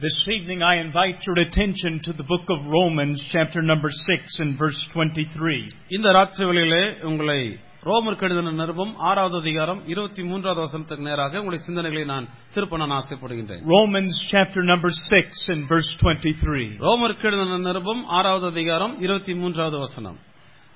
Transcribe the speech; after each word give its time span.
This 0.00 0.16
evening 0.28 0.62
I 0.62 0.76
invite 0.78 1.18
your 1.26 1.38
attention 1.38 2.00
to 2.04 2.12
the 2.12 2.24
book 2.24 2.46
of 2.48 2.58
Romans, 2.68 3.18
chapter 3.32 3.62
number 3.62 3.88
6 3.90 4.40
and 4.40 4.58
verse 4.58 4.80
23. 4.94 5.60
இந்த 5.96 6.08
ராத்திரி 6.16 6.44
வேளையிலே 6.48 6.80
உங்களை 7.10 7.38
ரோமர் 7.82 8.18
கடிதன 8.20 8.52
நிருபம் 8.60 8.92
ஆறாவது 9.08 9.36
அதிகாரம் 9.42 9.80
இருபத்தி 9.92 10.22
மூன்றாவது 10.30 10.60
வசனத்துக்கு 10.64 11.06
நேராக 11.08 11.40
உங்களுடைய 11.40 11.62
சிந்தனைகளை 11.66 12.04
நான் 12.12 12.26
திருப்ப 12.54 12.80
நான் 12.82 12.96
ஆசைப்படுகின்றேன் 12.98 13.62
Romans 13.76 14.16
chapter 14.32 14.62
number 14.72 14.90
6 15.18 15.52
and 15.54 15.62
verse 15.72 15.90
23. 15.96 16.66
ரோமர் 16.86 17.18
கடிதன 17.22 17.60
நிருபம் 17.68 18.02
ஆறாவது 18.18 18.48
அதிகாரம் 18.54 18.94
இருபத்தி 19.06 19.34
மூன்றாவது 19.42 19.78
வசனம் 19.86 20.18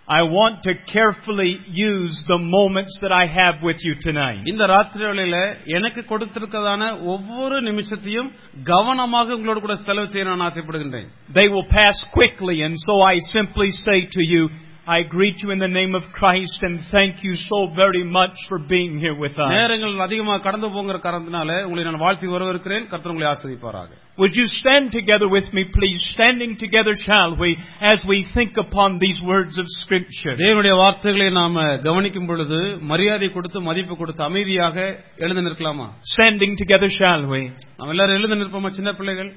I 0.09 0.23
want 0.37 0.55
to 0.67 0.73
carefully 0.93 1.51
use 1.89 2.15
the 2.27 2.39
moments 2.55 2.95
that 3.03 3.13
I 3.13 3.27
have 3.39 3.57
with 3.69 3.81
you 3.87 3.93
tonight. 4.07 4.41
இந்த 4.53 4.65
ராத்திரி 4.73 5.03
வேளையில 5.09 5.37
எனக்கு 5.79 6.01
கொடுத்திருக்கிறதான 6.13 6.89
ஒவ்வொரு 7.15 7.59
நிமிஷத்தையும் 7.69 8.31
கவனமாக 8.71 9.37
உங்களோடு 9.37 9.61
கூட 9.67 9.77
செலவு 9.89 10.11
செய்ய 10.15 10.25
நான் 10.31 10.47
ஆசைப்படுகின்றேன் 10.49 11.09
They 11.39 11.47
will 11.55 11.69
pass 11.79 11.99
quickly 12.19 12.57
and 12.67 12.77
so 12.87 12.97
I 13.13 13.17
simply 13.37 13.71
say 13.87 13.99
to 14.17 14.25
you, 14.33 14.43
I 14.89 15.03
greet 15.15 15.37
you 15.43 15.51
in 15.55 15.61
the 15.61 15.71
name 15.71 15.93
of 15.95 16.05
Christ 16.19 16.61
and 16.67 16.77
thank 16.93 17.23
you 17.27 17.35
so 17.51 17.59
very 17.75 18.03
much 18.17 18.37
for 18.49 18.59
being 18.73 18.93
here 18.99 19.15
with 19.15 19.37
us. 19.39 19.51
நேரங்கள் 19.55 19.93
அதிகமாக 20.07 20.41
கடந்து 20.47 20.69
போங்கிற 20.75 20.99
காரணத்தினால 21.05 21.51
உங்களை 21.67 21.83
நான் 21.89 22.01
வாழ்த்தி 22.05 22.29
வரவேற்கிறேன் 22.35 22.87
கர்த்தர் 22.93 23.13
உங்களை 23.13 23.29
ஆஸ்வதிப்பாராக 23.33 23.91
Would 24.19 24.35
you 24.41 24.47
stand 24.57 24.87
together 24.97 25.29
with 25.35 25.47
me, 25.57 25.63
please? 25.77 26.01
Standing 26.15 26.53
together, 26.63 26.95
shall 27.05 27.31
we, 27.43 27.51
as 27.93 28.01
we 28.11 28.19
think 28.35 28.53
upon 28.65 28.99
these 29.05 29.21
words 29.31 29.55
of 29.63 29.67
Scripture. 29.77 30.35
தேவனுடைய 30.43 30.75
வார்த்தைகளை 30.83 31.29
நாம 31.39 31.55
கவனிக்கும் 31.87 32.29
பொழுது 32.31 32.59
மரியாதை 32.91 33.29
கொடுத்து 33.37 33.61
மதிப்பு 33.69 33.97
கொடுத்து 33.97 34.23
அமைதியாக 34.29 34.77
எழுந்து 35.25 35.45
நிற்கலாமா 35.47 35.87
Standing 36.15 36.55
together, 36.63 36.91
shall 37.01 37.25
we? 37.35 37.43
நாம் 37.79 37.93
எல்லாரும் 37.95 38.19
எழுந்து 38.21 38.41
நிற்போமா 38.43 38.73
சின்ன 38.81 38.93
பிள்ளைகள் 39.01 39.31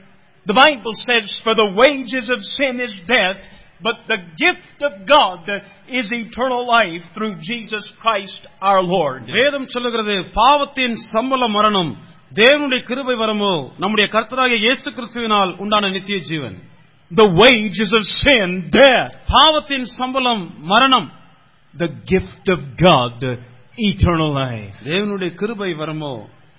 The 0.46 0.58
Bible 0.66 0.96
says, 1.08 1.28
For 1.46 1.54
the 1.56 1.70
wages 1.82 2.26
of 2.36 2.40
sin 2.58 2.76
is 2.88 2.94
death, 3.10 3.42
but 3.82 3.98
the 4.08 4.20
gift 4.38 4.80
of 4.82 4.94
God 5.08 5.46
is 5.92 6.08
eternal 6.14 6.62
life 6.70 7.04
through 7.16 7.34
Jesus 7.50 7.86
Christ 8.02 8.42
our 8.62 8.82
Lord. 8.88 9.22
வேதம் 9.38 9.68
சொல்லுகிறது 9.68 10.16
பாவத்தின் 10.36 10.96
சம்பள 11.12 11.48
மரணம் 11.50 11.92
தேவனுடைய 12.32 12.82
கிருபை 12.84 13.16
வரமோ 13.16 13.54
நம்முடைய 13.78 14.06
கர்த்தராகிய 14.10 14.60
இயேசு 14.60 14.88
கிறிஸ்துவினால் 14.92 15.52
உண்டான 15.56 15.90
நித்திய 15.90 16.20
ஜீவன் 16.30 16.56
The 17.12 17.28
wages 17.42 17.92
of 17.94 18.04
sin, 18.22 18.48
death. 18.78 19.12
பாவத்தின் 19.34 19.86
சம்பளம் 19.98 20.44
மரணம் 20.66 21.10
The 21.74 21.90
gift 22.06 22.46
of 22.56 22.60
God, 22.82 23.20
eternal 23.84 24.32
life. 24.36 24.74
தேவனுடைய 24.86 25.32
கிருபை 25.34 25.72
வரமோ 25.74 26.14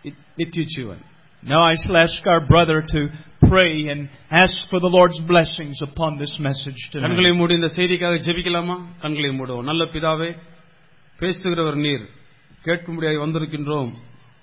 இ- 0.05 0.17
நித்திய 0.37 0.65
ஜீவன் 0.77 1.03
Now 1.43 1.63
I 1.63 1.75
shall 1.81 1.97
ask 1.97 2.21
our 2.27 2.43
brother 2.53 2.77
to 2.93 3.01
pray 3.42 3.92
and 3.92 4.10
ask 4.30 4.70
for 4.70 4.82
the 4.82 4.88
Lord's 4.88 5.20
blessings 5.28 5.82
upon 5.82 6.20
this 6.20 6.40
message 6.40 6.90
கண்களை 6.92 7.30
tonight. 7.30 7.36
மூடி 7.36 7.54
இந்த 7.54 7.68
செய்திக்காக 7.68 8.20
ஜெபிக்கலாமா? 8.28 8.84
கண்களை 9.00 9.40
மூடுவோம். 9.40 9.64
நல்ல 9.64 9.84
பிதாவே 9.84 10.38
பேசுகிறவர் 11.20 11.76
நீர். 11.76 12.06
கேட்கும்படியாய் 12.66 13.24
வந்திருக்கின்றோம். 13.24 13.94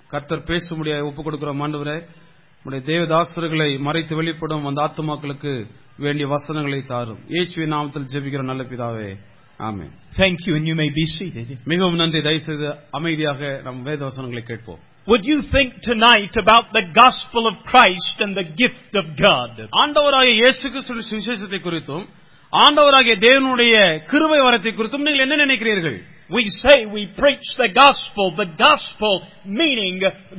கர்த்தர் 0.07 0.43
பேசும்படியாய் 0.43 1.03
ஒப்புக் 1.03 1.27
கொடுக்கிறோம் 1.27 1.61
ஆண்டவரே 1.61 2.05
உடைய 2.63 2.85
தேவதாசர்களை 2.85 3.79
மறைத்து 3.79 4.15
வெளிப்படும் 4.15 4.65
அந்த 4.65 4.81
ஆத்துமாக்களுக்கு 4.81 5.65
வேண்டிய 5.97 6.27
வசனங்களை 6.27 6.81
தாரும். 6.81 7.19
இயேசுவின் 7.27 7.73
நாமத்தில் 7.73 8.07
ஜெபிக்கிற 8.13 8.43
நல்ல 8.43 8.63
பிதாவே 8.63 9.17
ஆமென். 9.57 9.91
Thank 10.17 10.35
you 10.45 10.55
and 10.55 10.67
you 10.67 10.73
may 10.73 10.89
be 10.89 11.03
seated. 11.19 11.57
மிகவும் 11.65 11.95
நன்றி. 11.95 12.21
தயவுசெய்து 12.21 12.75
அமைதியாக 12.91 13.61
நம் 13.63 13.83
வேத 13.83 14.03
வசனங்களை 14.03 14.43
கேட்போம். 14.43 14.79
Would 15.06 15.24
you 15.24 15.38
think 15.54 15.70
tonight 15.82 16.34
about 16.36 16.66
the 16.72 16.84
gospel 16.94 17.42
of 17.46 17.54
Christ 17.64 18.16
and 18.20 18.32
the 18.36 18.46
gift 18.60 18.92
of 18.94 19.06
God? 19.18 19.52
ஆண்டவராகிய 19.82 20.34
இயேசு 20.40 20.64
கிறிஸ்துவின் 20.68 21.08
சுவிசேஷத்தை 21.08 21.60
குறித்தும் 21.60 22.04
ஆண்டவராகிய 22.52 23.14
தேவனுடைய 23.26 23.74
கிருபை 24.10 24.40
வரத்தை 24.46 24.72
குறித்தும் 24.72 25.06
நீங்கள் 25.08 25.26
என்ன 25.26 25.38
நினைக்கிறீர்கள் 25.44 25.98
We 26.30 26.44
say 26.62 26.76
we 26.88 27.02
preach 27.14 27.46
the 27.58 27.68
gospel, 27.76 28.26
the 28.36 28.48
gospel 28.58 29.14
meaning 29.58 29.94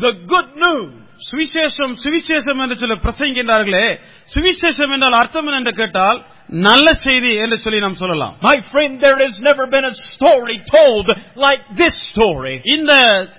the 0.06 0.14
good 0.32 0.50
news. 0.64 0.92
சுவிசேஷம் 1.28 1.94
சுவிசேஷம் 2.04 2.62
என்று 2.64 2.78
சொல்லி 2.80 2.96
பிரசங்கின்றார்களே 3.04 3.86
சுவிசேஷம் 4.31 4.95
என்றால் 4.97 5.21
அர்த்தம் 5.21 5.55
என்று 5.55 5.75
கேட்டால் 5.75 6.21
நல்ல 6.67 6.89
செய்தி 6.99 7.31
என்று 7.45 7.57
சொல்லி 7.63 7.79
நாம் 7.81 7.99
சொல்லலாம் 8.01 8.35
My 8.43 8.55
friend, 8.69 8.93
there 9.03 9.17
has 9.19 9.35
never 9.41 9.65
been 9.67 9.87
a 9.87 9.97
story 10.07 10.55
told 10.69 11.07
like 11.39 11.65
this 11.81 11.97
story. 12.13 12.55
இந்த 12.75 12.93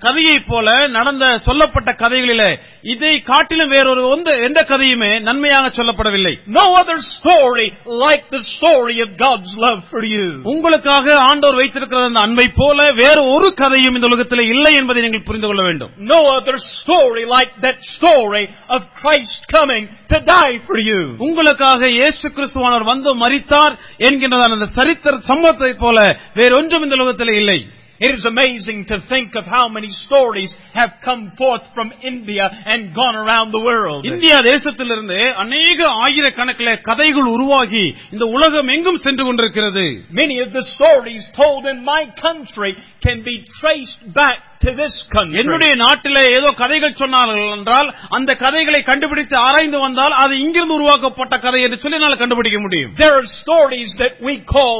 கதையை 0.04 0.36
போல 0.42 0.66
நடந்த 0.96 1.24
சொல்லப்பட்ட 1.46 1.92
கதைகளிலே 2.02 2.48
இதை 2.92 3.12
காட்டிலும் 3.30 3.72
வேறொரு 3.74 4.02
ஒன்று 4.12 4.34
எந்த 4.48 4.60
கதையுமே 4.70 5.10
நன்மையாக 5.28 5.72
சொல்லப்படவில்லை 5.78 6.32
No 6.58 6.66
other 6.74 6.98
story 7.10 7.66
like 8.04 8.24
the 8.36 8.42
story 8.54 8.96
of 9.00 9.10
God's 9.18 9.50
love 9.64 9.80
for 9.92 10.04
you. 10.06 10.28
உங்களுக்காக 10.54 11.08
ஆண்டவர் 11.26 11.60
வைத்திருக்கிற 11.60 12.04
அந்த 12.04 12.22
அன்பை 12.26 12.46
போல 12.60 12.78
வேறு 13.02 13.24
ஒரு 13.34 13.50
கதையும் 13.54 13.98
இந்த 13.98 14.08
உலகத்தில் 14.12 14.44
இல்லை 14.54 14.72
என்பதை 14.80 15.04
நீங்கள் 15.06 15.26
புரிந்து 15.28 15.50
கொள்ள 15.50 15.64
வேண்டும் 15.64 15.92
No 16.12 16.20
other 16.38 16.56
story 16.76 17.26
like 17.28 17.52
that 17.66 17.80
story 17.90 18.44
of 18.68 18.80
Christ 19.02 19.42
coming 19.50 19.84
to 20.10 20.20
die 20.30 20.56
for 20.68 20.78
you. 20.82 21.00
உங்களுக்காக 21.18 21.88
இயேசு 21.90 22.26
கிறிஸ்துவானவர் 22.28 22.84
வந்து 22.84 23.10
மரித்தார் 23.14 23.74
என்கின்றதான 23.98 24.56
அந்த 24.58 24.68
சரித்திர 24.74 25.20
சம்பவத்தை 25.30 25.72
போல 25.76 25.98
வேறொன்றும் 26.34 26.82
இந்த 26.82 26.96
உலகத்தில் 26.98 27.34
இல்லை 27.34 27.58
It 27.99 28.11
is 28.11 28.23
amazing 28.25 28.79
to 28.87 28.95
think 29.11 29.35
of 29.39 29.45
how 29.47 29.65
many 29.69 29.89
stories 29.97 30.51
have 30.73 30.89
come 31.01 31.21
forth 31.31 31.65
from 31.75 31.93
India 32.03 32.45
and 32.65 32.81
gone 32.93 33.15
around 33.15 33.49
the 33.55 33.61
world. 33.67 34.01
India 34.05 34.37
தேசத்திலிருந்து 34.47 35.19
அநேக 35.43 35.79
ஆயிரக்கணக்கில் 36.05 36.71
கதைகள் 36.89 37.29
உருவாகி 37.35 37.83
இந்த 38.15 38.25
உலகம் 38.37 38.71
எங்கும் 38.75 38.99
சென்று 39.05 39.25
கொண்டிருக்கிறது 39.27 39.85
Many 40.21 40.37
of 40.45 40.49
the 40.57 40.63
stories 40.73 41.23
told 41.39 41.61
in 41.73 41.79
my 41.93 42.01
country 42.25 42.71
can 43.05 43.21
be 43.29 43.35
traced 43.59 44.03
back 44.19 44.41
to 44.65 44.69
this 44.81 44.97
country. 45.15 45.39
என்னுடைய 45.43 45.71
நாட்டிலே 45.85 46.25
ஏதோ 46.39 46.51
கதைகள் 46.63 46.99
சொன்னார்கள் 47.03 47.49
என்றால் 47.57 47.89
அந்த 48.19 48.31
கதைகளை 48.43 48.83
கண்டுபிடித்து 48.91 49.37
ஆராய்ந்து 49.47 49.81
வந்தால் 49.85 50.17
அது 50.23 50.35
இங்கிருந்து 50.45 50.79
உருவாக்கப்பட்ட 50.81 51.37
கதை 51.47 51.63
என்று 51.67 51.79
சொல்லி 51.85 51.99
என்னால் 52.01 52.21
கண்டுபிடிக்க 52.23 52.59
முடியும் 52.67 52.93
There 53.03 53.15
are 53.21 53.27
stories 53.41 53.93
that 54.03 54.15
we 54.27 54.35
call 54.55 54.79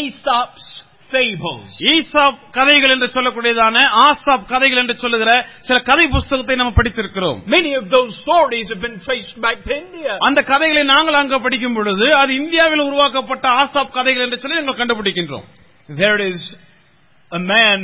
Aesop's 0.00 0.66
fables. 1.13 1.69
Aesop 1.91 2.39
கதைகள் 2.51 2.93
என்று 2.95 3.07
சொல்லக்கூடியதான 3.15 3.77
ஆசாப் 4.03 4.45
கதைகள் 4.51 4.81
என்று 4.83 4.95
சொல்லுகிற 4.95 5.31
சில 5.67 5.77
கதை 5.89 6.05
புஸ்தகத்தை 6.09 6.55
நம்ம 6.59 6.73
படித்திருக்கிறோம் 6.77 7.39
Many 7.55 7.71
of 7.79 7.85
those 7.95 8.11
stories 8.23 8.67
have 8.73 8.81
been 8.81 8.97
traced 8.99 9.35
back 9.45 9.59
to 9.67 9.73
India. 9.77 10.13
அந்த 10.27 10.39
கதைகளை 10.51 10.83
நாங்கள் 10.93 11.19
அங்க 11.21 11.39
படிக்கும் 11.45 11.77
பொழுது 11.77 12.07
அது 12.21 12.31
இந்தியாவில் 12.41 12.87
உருவாக்கப்பட்ட 12.87 13.47
ஆசாப் 13.61 13.95
கதைகள் 13.97 14.25
என்று 14.25 14.41
சொல்லி 14.43 14.59
நாங்கள் 14.59 14.79
கண்டுபிடிக்கின்றோம் 14.81 15.47
There 15.89 16.19
is 16.23 16.39
a 17.31 17.43
man 17.49 17.79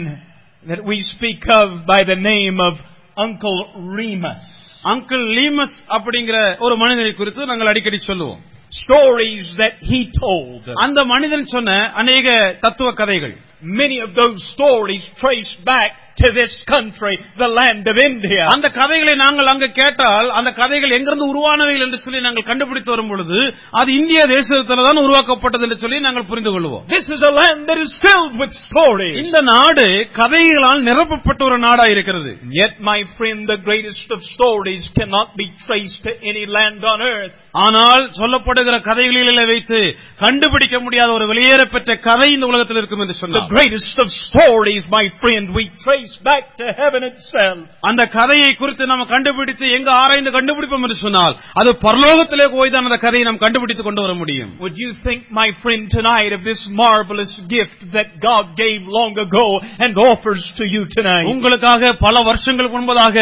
that 0.64 0.82
we 0.84 0.98
speak 1.06 1.44
of 1.59 1.68
by 1.86 2.02
the 2.04 2.20
name 2.26 2.59
of 2.62 2.76
Uncle 3.18 3.59
Remus. 3.98 4.42
Uncle 4.86 5.24
Remus 5.38 5.78
அப்படிங்கிற 5.96 6.38
ஒரு 6.66 6.76
மனிதனை 6.82 7.12
குறித்து 7.14 7.48
நாங்கள் 7.50 7.70
அடிக்கடி 7.72 8.00
சொல்லுவோம் 8.04 8.42
Stories 8.71 9.47
that 9.56 9.75
he 9.91 10.00
told. 10.21 10.62
அந்த 10.84 11.05
மனிதன் 11.05 11.44
சொன்ன 11.44 11.71
அநேக 11.94 12.56
தத்துவ 12.60 12.93
கதைகள் 12.93 13.34
Many 13.62 13.99
of 14.00 14.10
those 14.15 14.38
stories 14.55 15.05
trace 15.21 15.53
back 15.65 15.93
to 16.17 16.28
this 16.31 16.53
country, 16.66 17.13
the 17.38 17.50
land 17.50 17.85
of 17.85 17.97
India. 18.01 18.44
அந்த 18.53 18.67
கதைகளை 18.78 19.16
நாங்கள் 19.22 19.51
அங்க 19.51 19.67
கேட்டால் 19.73 20.29
அந்த 20.38 20.50
கதைகள் 20.59 20.95
எங்கிருந்து 20.97 21.28
உருவானவைகள் 21.31 21.85
என்று 21.85 22.00
சொல்லி 22.03 22.19
நாங்கள் 22.25 22.47
கண்டுபிடித்து 22.50 22.91
வரும் 22.94 23.11
பொழுது 23.11 23.39
அது 23.79 23.89
இந்திய 24.00 24.22
தேசத்துல 24.31 24.85
தான் 24.88 25.03
உருவாக்கப்பட்டது 25.03 25.66
என்று 25.67 25.79
சொல்லி 25.83 26.00
நாங்கள் 26.07 26.29
புரிந்து 26.31 26.53
கொள்வோம் 26.55 26.85
This 26.89 27.07
is 27.16 27.23
a 27.23 27.33
land 27.33 27.61
that 27.69 27.81
is 27.85 27.94
filled 28.05 28.35
with 28.41 28.53
stories. 28.63 29.17
இந்த 29.23 29.41
நாடு 29.51 29.88
கதைகளால் 30.19 30.85
நிரப்பப்பட்ட 30.89 31.41
ஒரு 31.50 31.59
நாடா 31.66 31.88
இருக்கிறது 31.94 32.31
Yet, 32.57 32.73
my 32.84 32.99
friend, 33.17 33.41
the 33.47 33.59
greatest 33.67 34.09
of 34.11 34.22
stories 34.34 34.85
cannot 34.97 35.29
be 35.35 35.47
traced 35.66 36.01
to 36.07 36.13
any 36.25 36.45
land 36.57 36.81
on 36.85 37.01
earth. 37.09 37.35
ஆனால் 37.66 38.03
சொல்லப்படுகிற 38.17 38.75
கதைகளிலே 38.87 39.46
வைத்து 39.46 39.78
கண்டுபிடிக்க 40.20 40.78
முடியாத 40.79 41.09
ஒரு 41.17 41.25
வெளியேறப்பெற்ற 41.29 41.91
கதை 42.03 42.28
இந்த 42.34 42.46
உலகத்தில் 42.47 42.79
இருக்கும் 42.79 43.02
என்று 43.03 43.13
The 43.13 43.22
சொன்னார் 43.23 43.49
greatest 43.53 43.97
of 43.99 44.09
stories, 44.23 44.84
my 44.91 45.05
friend, 45.22 45.46
we 45.52 45.66
trace 45.84 46.07
back 46.24 46.44
to 46.59 46.66
heaven 46.80 47.02
itself. 47.04 47.58
அந்த 47.90 48.02
கதையை 48.16 48.52
குறித்து 48.56 48.84
நாம் 48.92 49.04
கண்டுபிடித்து 49.12 49.66
எங்க 49.78 49.90
ஆராய்ந்து 50.02 50.32
கண்டுபிடிப்போம் 50.36 50.86
என்று 50.86 50.98
சொன்னால் 51.04 51.34
அது 51.62 51.72
பரலோகத்திலே 51.86 52.48
போய் 52.56 52.74
தான் 52.74 52.88
அந்த 52.90 53.00
கதையை 53.04 53.26
நாம் 53.28 53.42
கண்டுபிடித்து 53.44 53.84
கொண்டு 53.84 54.04
வர 54.06 54.14
முடியும் 54.22 54.52
Would 54.59 54.78
you 54.78 54.92
think, 55.06 55.22
my 55.34 55.48
friend, 55.64 55.84
tonight 55.92 56.32
of 56.32 56.44
this 56.50 56.62
marvelous 56.82 57.34
gift 57.50 57.80
that 57.96 58.09
God 58.22 58.46
gave 58.56 58.82
long 58.98 59.14
ago 59.18 59.46
and 59.80 59.94
offers 60.08 60.44
to 60.59 60.66
you 60.76 60.84
tonight? 60.98 61.28
உங்களுக்காக 61.34 61.94
பல 62.06 62.16
வருஷங்களுக்கு 62.30 62.78
முன்பதாக 62.78 63.18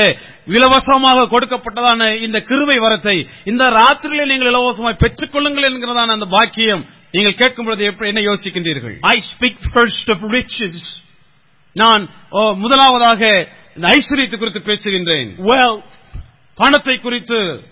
இலவசமாக 0.55 1.27
கொடுக்கப்பட்டதான 1.27 1.93
இந்த 2.25 2.39
கிருபை 2.49 2.77
வரத்தை 2.79 3.17
இந்த 3.45 3.63
ராத்திரியிலே 3.77 4.27
நீங்கள் 4.31 4.51
இலவசமாய் 4.51 5.01
பெற்றுக்கொள்ளுங்கள் 5.03 5.67
என்கிறதான 5.69 6.15
அந்த 6.17 6.27
பாக்கியம் 6.35 6.83
நீங்கள் 7.13 7.39
கேட்கும் 7.41 7.67
பொழுது 7.67 7.83
என்ன 8.11 8.21
யோசிக்கின்றீர்கள் 8.29 8.95
I 9.13 9.19
speak 9.31 9.57
first 9.75 10.07
of 10.13 10.19
riches, 10.37 10.75
நான் 11.75 12.09
முதலாவதாக 12.31 13.47
இந்த 13.75 13.87
ஐஸ்வர்யத்தை 13.87 14.37
குறித்து 14.37 14.59
பேசுகின்றேன். 14.59 15.83
பணத்தை 16.55 16.99
குறித்து. 16.99 17.63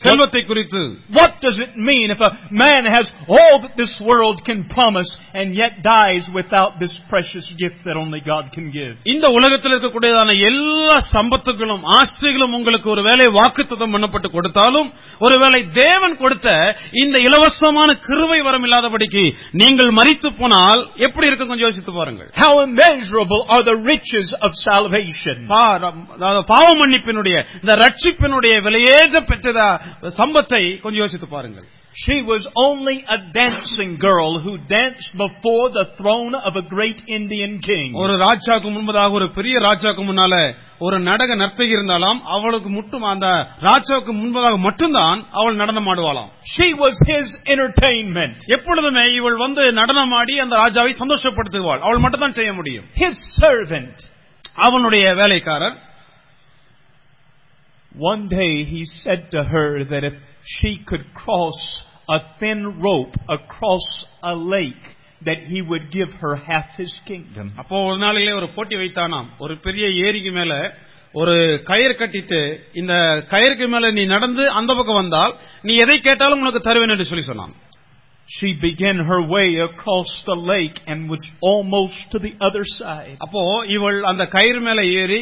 செல்வத்தை 0.00 0.40
குறித்து 0.44 0.80
What 1.12 1.32
does 1.40 1.58
it 1.58 1.72
mean 1.82 2.06
if 2.10 2.20
a 2.20 2.30
man 2.58 2.82
has 2.88 3.06
all 3.30 3.54
that 3.62 3.74
this 3.76 3.92
world 4.02 4.38
can 4.44 4.60
promise 4.68 5.10
and 5.34 5.48
yet 5.54 5.72
dies 5.86 6.24
without 6.32 6.72
this 6.78 6.94
precious 7.10 7.46
gift 7.56 7.78
that 7.86 7.96
only 7.96 8.20
God 8.24 8.44
can 8.54 8.66
give? 8.70 8.92
இந்த 9.12 9.26
உலகத்தில் 9.36 9.72
இருக்கக்கூடியதான 9.72 10.34
எல்லா 10.48 10.96
சம்பத்துகளும் 11.12 11.84
ஆஸ்திகளும் 11.98 12.56
உங்களுக்கு 12.58 12.88
ஒருவேளை 12.94 13.26
வாக்குத்தத்தம் 13.38 13.94
பண்ணப்பட்டு 13.94 14.30
கொடுத்தாலும் 14.30 14.88
ஒருவேளை 15.20 15.60
தேவன் 15.78 16.16
கொடுத்த 16.16 16.48
இந்த 17.02 17.16
இலவசமான 17.26 17.88
கிருவை 18.06 18.40
வரம் 18.48 18.66
இல்லாதபடிக்கு 18.68 19.24
நீங்கள் 19.62 19.92
மறித்து 19.98 20.30
போனால் 20.40 20.82
எப்படி 21.06 21.28
இருக்கும் 21.28 21.52
கொஞ்சம் 21.52 21.68
யோசித்து 21.68 21.94
பாருங்கள் 21.98 22.30
How 22.42 22.52
immeasurable 22.66 23.42
are 23.54 23.62
the 23.62 23.76
riches 23.84 24.28
of 24.44 24.50
salvation? 24.66 25.36
பாவ 26.52 26.66
மன்னிப்பினுடைய 26.80 27.36
இந்த 27.60 27.72
ரட்சிப்பினுடைய 27.82 28.54
விலையேற்ற 28.66 29.18
பெற்றதா 29.30 29.68
சம்பத்தை 30.00 30.80
கொஞ்சம் 30.80 31.00
யோசித்து 31.00 31.28
பாருங்கள். 31.28 31.66
She 32.06 32.14
was 32.14 32.42
only 32.54 33.04
a 33.04 33.18
dancing 33.32 33.96
girl 33.98 34.40
who 34.40 34.56
danced 34.68 35.10
before 35.18 35.74
the 35.74 35.86
throne 35.98 36.34
of 36.34 36.56
a 36.56 36.62
great 36.68 36.98
Indian 37.06 37.58
king. 37.58 37.94
ஒரு 37.94 38.12
ராஜாவுக்கு 38.12 38.70
முன்பதாக 38.70 39.10
ஒரு 39.10 39.30
பெரிய 39.30 39.58
ராஜாவுக்கு 39.58 40.04
முன்னால 40.04 40.54
ஒரு 40.78 40.98
நடக 40.98 41.36
நர்த்தகி 41.36 41.74
இருந்தாலாம் 41.74 42.20
அவளுக்கு 42.20 42.70
மட்டும் 42.70 43.02
அந்த 43.02 43.26
ராஜாவுக்கு 43.60 44.12
முன்பதாக 44.12 44.58
மட்டும்தான் 44.58 45.26
அவள் 45.30 45.54
நடனம் 45.54 45.86
ஆடுவாளாம். 45.86 46.28
She 46.56 46.68
was 46.72 46.92
his 47.06 47.26
entertainment, 47.44 48.36
எப்பொழுதுமே 48.46 49.12
இவள் 49.12 49.36
வந்து 49.36 49.72
நடனமாடி 49.72 50.36
அந்த 50.36 50.56
ராஜாவை 50.56 50.90
சந்தோஷப்படுத்துவாள். 50.98 51.78
அவள் 51.78 51.98
மட்டும்தான் 51.98 52.32
செய்ய 52.32 52.52
முடியும். 52.52 52.84
His 52.94 53.14
servant. 53.40 53.94
அவனுடைய 54.54 55.14
வேலைக்காரர். 55.14 55.90
One 58.11 58.23
day 58.29 58.51
he 58.73 58.81
said 59.03 59.21
to 59.31 59.43
her 59.43 59.69
that 59.91 60.03
if 60.03 60.15
she 60.55 60.71
could 60.89 61.05
cross 61.21 61.57
a 62.09 62.19
thin 62.39 62.59
rope 62.87 63.15
across 63.37 63.85
a 64.23 64.35
lake, 64.55 64.85
that 65.25 65.39
he 65.51 65.59
would 65.69 65.85
give 65.91 66.11
her 66.23 66.33
half 66.49 66.67
his 66.81 66.91
kingdom. 67.09 67.47
அப்போ 67.61 67.75
ஒரு 67.87 67.97
நாளிலே 68.03 68.33
ஒரு 68.39 68.47
போட்டி 68.57 68.75
வைத்தானாம் 68.81 69.29
ஒரு 69.43 69.53
பெரிய 69.67 69.85
ஏரிக்கு 70.07 70.31
மேல 70.39 70.53
ஒரு 71.13 71.33
கயிறு 71.69 71.93
கட்டிட்டு 72.01 72.39
இந்த 72.81 72.93
கயிறுக்கு 73.33 73.67
மேல 73.73 73.89
நீ 73.97 74.03
நடந்து 74.15 74.43
அந்த 74.59 74.71
பக்கம் 74.79 75.01
வந்தால் 75.01 75.33
நீ 75.67 75.75
எதை 75.85 75.97
கேட்டாலும் 76.07 76.43
உனக்கு 76.43 76.61
தருவேன் 76.69 76.93
என்று 76.95 77.09
சொல்லி 77.11 77.25
சொன்னான் 77.31 77.55
She 78.29 78.49
began 78.65 78.97
her 79.09 79.19
way 79.35 79.47
across 79.67 80.09
the 80.29 80.35
lake 80.51 80.77
and 80.91 80.97
was 81.13 81.21
almost 81.49 81.99
to 82.13 82.17
the 82.25 82.31
other 82.47 82.63
side. 82.79 83.17
அப்போ 83.25 83.41
இவள் 83.75 83.99
அந்த 84.11 84.23
கயிறு 84.35 84.61
மேல 84.67 84.81
ஏறி 85.01 85.19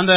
அந்த 0.00 0.12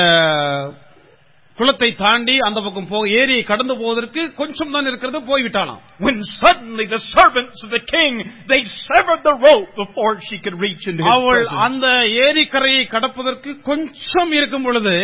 குளத்தை 1.58 1.88
தாண்டி 2.00 2.34
அந்த 2.46 2.58
பக்கம் 2.64 2.88
போ 2.90 2.98
ஏரியை 3.20 3.42
கடந்து 3.44 3.74
போவதற்கு 3.80 4.22
கொஞ்சம் 4.40 4.72
தான் 4.74 4.88
இருக்கிறது 4.90 5.18
போய்விட்டானாம் 5.28 5.80
When 6.00 6.18
suddenly 6.34 6.86
the 6.86 7.00
servants 7.08 7.58
of 7.66 7.70
the 7.76 7.82
king, 7.94 8.12
they 8.52 8.60
severed 8.82 9.22
the 9.22 9.36
rope 9.46 9.70
before 9.76 10.12
she 10.26 10.36
could 10.44 10.58
reach 10.64 10.84
into 10.90 11.02
his 11.02 11.12
அவள். 11.14 11.42
அந்த 11.66 11.86
ஏரிக்கரையை 12.26 12.84
கடப்பதற்கு 12.94 13.52
கொஞ்சம் 13.62 14.32
இருக்கும் 14.32 14.66
பொழுது 14.66 14.94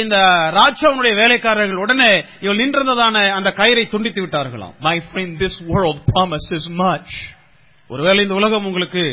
இந்த 0.00 0.16
ராஜாவுடைய 0.58 1.14
வேலைக்காரர்கள் 1.14 1.82
உடனே 1.84 2.10
இவள் 2.44 2.60
நின்றிருந்ததான 2.62 3.16
அந்த 3.38 3.52
கயிறை 3.60 3.84
துண்டித்து 3.86 4.22
விட்டார்களாம் 4.24 4.74
My 4.82 4.96
friend, 5.10 5.32
this 5.38 5.56
world 5.72 6.00
promises 6.12 6.66
much. 6.84 7.10
ஒருவேளை 7.90 8.20
இந்த 8.22 8.36
உலகம் 8.40 8.66
உங்களுக்கு 8.66 9.04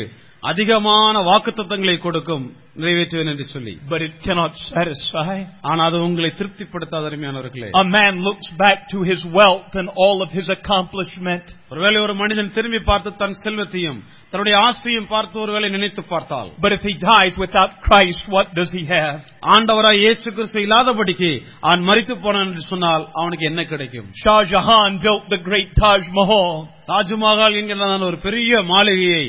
அதிகமான 0.43 1.15
வாக்குத்தத்தங்களை 1.27 1.95
கொடுக்கும் 1.99 2.43
நிறைவேற்றுவேன் 2.77 3.29
என்று 3.31 3.45
சொல்லி 3.53 3.73
But 3.91 4.01
it 4.07 4.15
cannot 4.25 4.53
satisfy. 4.67 5.35
ஆனா 5.69 5.81
அது 5.89 5.97
உங்களை 6.07 6.29
திருப்திப்படுத்தாத 6.39 7.03
அருமையானவர்களே 7.09 7.69
A 7.75 7.85
man 7.95 8.13
looks 8.27 8.49
back 8.57 8.79
to 8.93 8.99
his 9.09 9.21
wealth 9.37 9.73
and 9.81 9.89
all 10.03 10.17
of 10.25 10.29
his 10.37 10.47
accomplishment. 10.57 11.45
ஒருவேளை 11.71 11.97
ஒரு 12.05 12.13
மனிதன் 12.21 12.51
திரும்பி 12.57 12.81
பார்த்து 12.89 13.11
தன் 13.21 13.37
செல்வத்தையும் 13.45 13.99
தன்னுடைய 14.33 14.55
ஆஸ்தியையும் 14.67 15.09
பார்த்து 15.13 15.35
ஒருவேளை 15.45 15.69
நினைத்து 15.75 16.03
பார்த்தால் 16.05 16.49
But 16.63 16.73
if 16.77 16.83
he 16.89 16.93
dies 17.05 17.35
without 17.45 17.71
Christ, 17.85 18.23
what 18.35 18.47
does 18.59 18.71
he 18.77 18.83
have? 18.91 19.17
ஆண்டவராய் 19.55 20.03
இயேசு 20.03 20.27
கிறிஸ்து 20.37 20.59
இல்லாதபடிக்கு 20.65 21.31
அவன் 21.65 21.83
மரித்து 21.89 22.15
போனான் 22.25 22.47
என்று 22.49 22.65
சொன்னால் 22.71 23.05
அவனுக்கு 23.21 23.47
என்ன 23.51 23.63
கிடைக்கும் 23.73 24.07
Shah 24.23 24.39
Jahan 24.53 24.93
built 24.99 25.25
the 25.29 25.41
great 25.49 25.71
Taj 25.81 26.03
Mahal. 26.19 26.53
Taj Mahal 26.89 27.59
என்கிறதான 27.61 28.05
ஒரு 28.05 28.19
பெரிய 28.25 28.51
மாளிகையை 28.71 29.25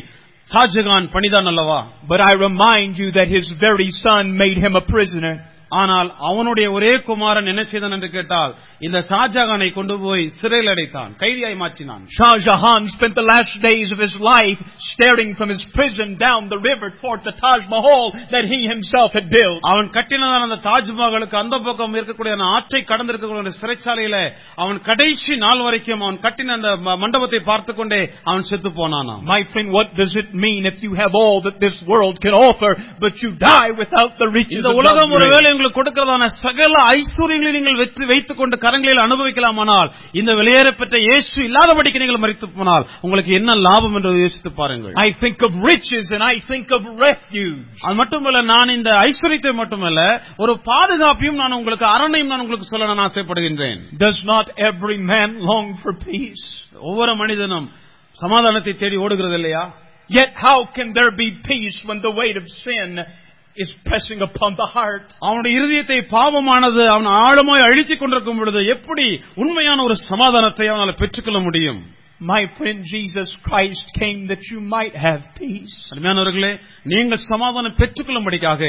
ஷாஜகான் 0.52 1.06
பணிதான் 1.14 1.48
அல்லவா 1.52 1.78
But 2.10 2.20
I 2.20 2.32
remind 2.48 2.92
you 3.02 3.08
that 3.18 3.28
his 3.36 3.46
very 3.66 3.90
son 4.04 4.24
made 4.42 4.58
him 4.64 4.74
a 4.76 4.84
prisoner. 4.94 5.34
ஆனால் 5.72 6.08
அவனுடைய 6.28 6.66
ஒரே 6.72 6.90
குமாரன் 7.06 7.46
என்ன 7.46 7.62
செய்தான் 7.64 7.94
என்று 7.94 8.10
கேட்டால் 8.10 8.52
இந்த 8.80 8.98
ஷாஜகானை 9.08 9.68
கொண்டு 9.72 9.94
போய் 9.98 10.24
சிறையில் 10.36 10.70
அடைத்தான் 10.72 11.12
கைதியாய் 11.22 11.56
மாற்றினான் 11.62 12.02
Shah 12.16 12.34
Jahan 12.44 12.82
spent 12.92 13.14
the 13.14 13.26
last 13.26 13.54
days 13.62 13.88
of 13.90 13.98
his 13.98 14.14
life 14.24 14.58
staring 14.86 15.30
from 15.34 15.48
his 15.48 15.62
prison 15.74 16.10
down 16.18 16.42
the 16.48 16.60
river 16.60 16.88
toward 17.00 17.20
the 17.24 17.34
Taj 17.36 17.62
Mahal 17.68 18.04
that 18.30 18.44
he 18.44 18.60
himself 18.66 19.10
had 19.12 19.26
built. 19.30 19.58
அவன் 19.72 19.88
கட்டினதான 19.96 20.46
அந்த 20.48 20.58
தாஜ்மஹாலுக்கு 20.68 21.36
அந்த 21.36 21.58
பக்கம் 21.66 21.96
இருக்கக்கூடிய 21.96 22.36
அந்த 22.36 22.48
ஆற்றை 22.54 22.82
கடந்திருக்கக்கூடிய 22.84 23.44
அந்த 23.44 23.54
சிறைச்சாலையில 23.60 24.20
அவன் 24.58 24.80
கடைசி 24.82 25.32
நாள் 25.44 25.64
வரைக்கும் 25.66 26.04
அவன் 26.04 26.20
கட்டின 26.22 26.56
அந்த 26.58 26.72
ம- 26.86 26.98
மண்டபத்தை 27.02 27.42
பார்த்து 27.50 27.74
கொண்டே 27.74 28.00
அவன் 28.28 28.48
செத்து 28.50 28.72
போனானாம் 28.78 29.20
My 29.26 29.42
friend, 29.50 29.68
what 29.72 29.90
does 29.96 30.14
it 30.14 30.30
mean 30.38 30.62
if 30.66 30.78
you 30.80 30.94
have 30.94 31.12
all 31.16 31.36
that 31.42 31.58
this 31.58 31.76
world 31.86 32.16
can 32.20 32.36
offer, 32.42 32.72
but 33.00 33.14
you 33.24 33.32
die 33.44 33.70
without 33.76 34.14
the 34.22 34.30
riches 34.30 34.56
இந்த 34.56 34.68
of 34.68 34.74
God's 34.74 34.82
உலகம் 34.84 35.14
ஒருவேளை 35.16 35.42
grace? 35.42 35.54
உங்களுக்கு 35.61 35.79
கொடுக்கிறதான 35.79 36.27
சகல 36.43 36.75
ஐஸ்வர்யங்களை 36.93 37.51
நீங்கள் 37.55 37.79
வெற்றி 37.81 38.05
வைத்துக் 38.11 38.39
கொண்டு 38.39 38.55
கரங்களில் 38.63 39.01
அனுபவிக்கலாமானால் 39.03 39.89
இந்த 40.19 40.31
வெளியேறப்பெற்ற 40.39 40.95
இயேசு 41.03 41.35
இல்லாதபடிக்கு 41.47 42.01
நீங்கள் 42.03 42.21
மறித்து 42.23 42.47
போனால் 42.51 42.85
உங்களுக்கு 43.05 43.31
என்ன 43.39 43.55
லாபம் 43.67 43.95
என்று 43.97 44.11
யோசித்து 44.23 44.51
பாருங்கள் 44.59 44.95
I 45.03 45.11
think 45.23 45.37
of 45.47 45.51
riches 45.69 46.07
and 46.15 46.23
I 46.25 46.37
think 46.49 46.67
of 46.77 46.81
refuge. 47.05 47.59
அது 47.85 47.95
மட்டுமல்ல 48.01 48.41
நான் 48.53 48.73
இந்த 48.77 48.89
ஐஸ்வர்யத்தை 49.07 49.53
மட்டுமல்ல 49.61 49.99
ஒரு 50.43 50.55
பாதுகாப்பையும் 50.71 51.39
நான் 51.41 51.57
உங்களுக்கு 51.59 51.87
அரணையும் 51.93 52.31
நான் 52.33 52.43
உங்களுக்கு 52.45 52.71
சொல்ல 52.71 52.89
நான் 52.91 53.05
ஆசைப்படுகின்றேன் 53.07 53.79
Does 54.05 54.19
not 54.25 54.47
every 54.69 54.99
man 55.13 55.29
long 55.51 55.69
for 55.83 55.93
peace? 56.07 56.43
ஒவ்வொரு 56.89 57.15
மனிதனும் 57.21 57.67
சமாதானத்தை 58.17 58.73
தேடி 58.75 58.97
ஓடுகிறது 59.05 59.39
இல்லையா 59.41 59.63
Yet 60.09 60.31
how 60.39 60.57
can 60.75 60.87
there 60.93 61.11
be 61.17 61.29
peace 61.45 61.75
when 61.87 61.99
the 62.01 62.13
weight 62.13 62.37
of 62.37 62.47
sin 62.61 62.89
pressing 63.85 64.21
upon 64.21 64.55
the 64.55 64.65
heart? 64.65 65.07
அவனுடைய 65.19 65.59
இருதயத்தை 65.59 66.07
பாவமானது 66.09 66.87
அவன் 66.87 67.09
ஆழமாய் 67.21 67.61
அழித்துக் 67.61 67.99
கொண்டிருக்கும் 67.99 68.37
பொழுது 68.37 68.65
எப்படி 68.65 69.07
உண்மையான 69.35 69.83
ஒரு 69.83 69.95
சமாதானத்தை 70.09 70.67
அவனால் 70.67 70.95
பெற்றுக்கொள்ள 70.95 71.39
முடியும் 71.39 71.81
My 72.21 72.45
friend 72.55 72.83
Jesus 72.85 73.35
Christ 73.43 73.83
came 73.97 74.27
that 74.27 74.41
you 74.51 74.59
might 74.73 74.95
have 74.95 75.21
peace. 75.35 75.75
அருமையானவர்களே 75.93 76.51
நீங்கள் 76.91 77.21
சமாதானம் 77.23 77.77
பெற்றுக்கொள்ளும்படிக்காக 77.79 78.61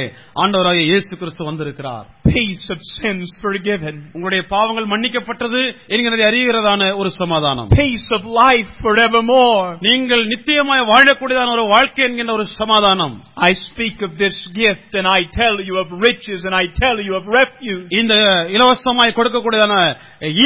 ஆண்டவராக 0.43 0.79
இயேசு 0.91 1.13
கிறிஸ்து 1.21 1.49
வந்திருக்கிறார் 1.49 2.07
Peace 2.33 2.63
of 2.75 2.79
sins 2.93 3.31
forgiven. 3.43 3.95
உங்களுடைய 4.15 4.43
பாவங்கள் 4.53 4.87
மன்னிக்கப்பட்டது 4.93 5.61
என்கிறதை 5.95 6.25
அறிகிறதான 6.29 6.89
ஒரு 7.01 7.11
சமாதானம் 7.19 7.69
Peace 7.75 8.07
of 8.19 8.23
life 8.41 8.71
forevermore. 8.87 9.67
நீங்கள் 9.89 10.25
நித்தியமாய் 10.33 10.89
வாழக்கூடியதான 10.93 11.53
ஒரு 11.57 11.67
வாழ்க்கை 11.75 12.03
என்கின்ற 12.09 12.35
ஒரு 12.39 12.47
சமாதானம் 12.61 13.15
I 13.51 13.55
speak 13.67 13.99
of 14.09 14.15
this 14.25 14.39
gift 14.61 14.91
and 15.01 15.09
I 15.11 15.23
tell 15.41 15.59
you 15.69 15.77
of 15.83 15.91
riches 16.09 16.41
and 16.49 16.57
I 16.63 16.67
tell 16.83 16.99
you 17.07 17.15
of 17.21 17.27
refuge. 17.39 17.85
இந்த 18.01 18.15
இலவசமாய் 18.57 19.17
கொடுக்கக்கூடியதான 19.19 19.77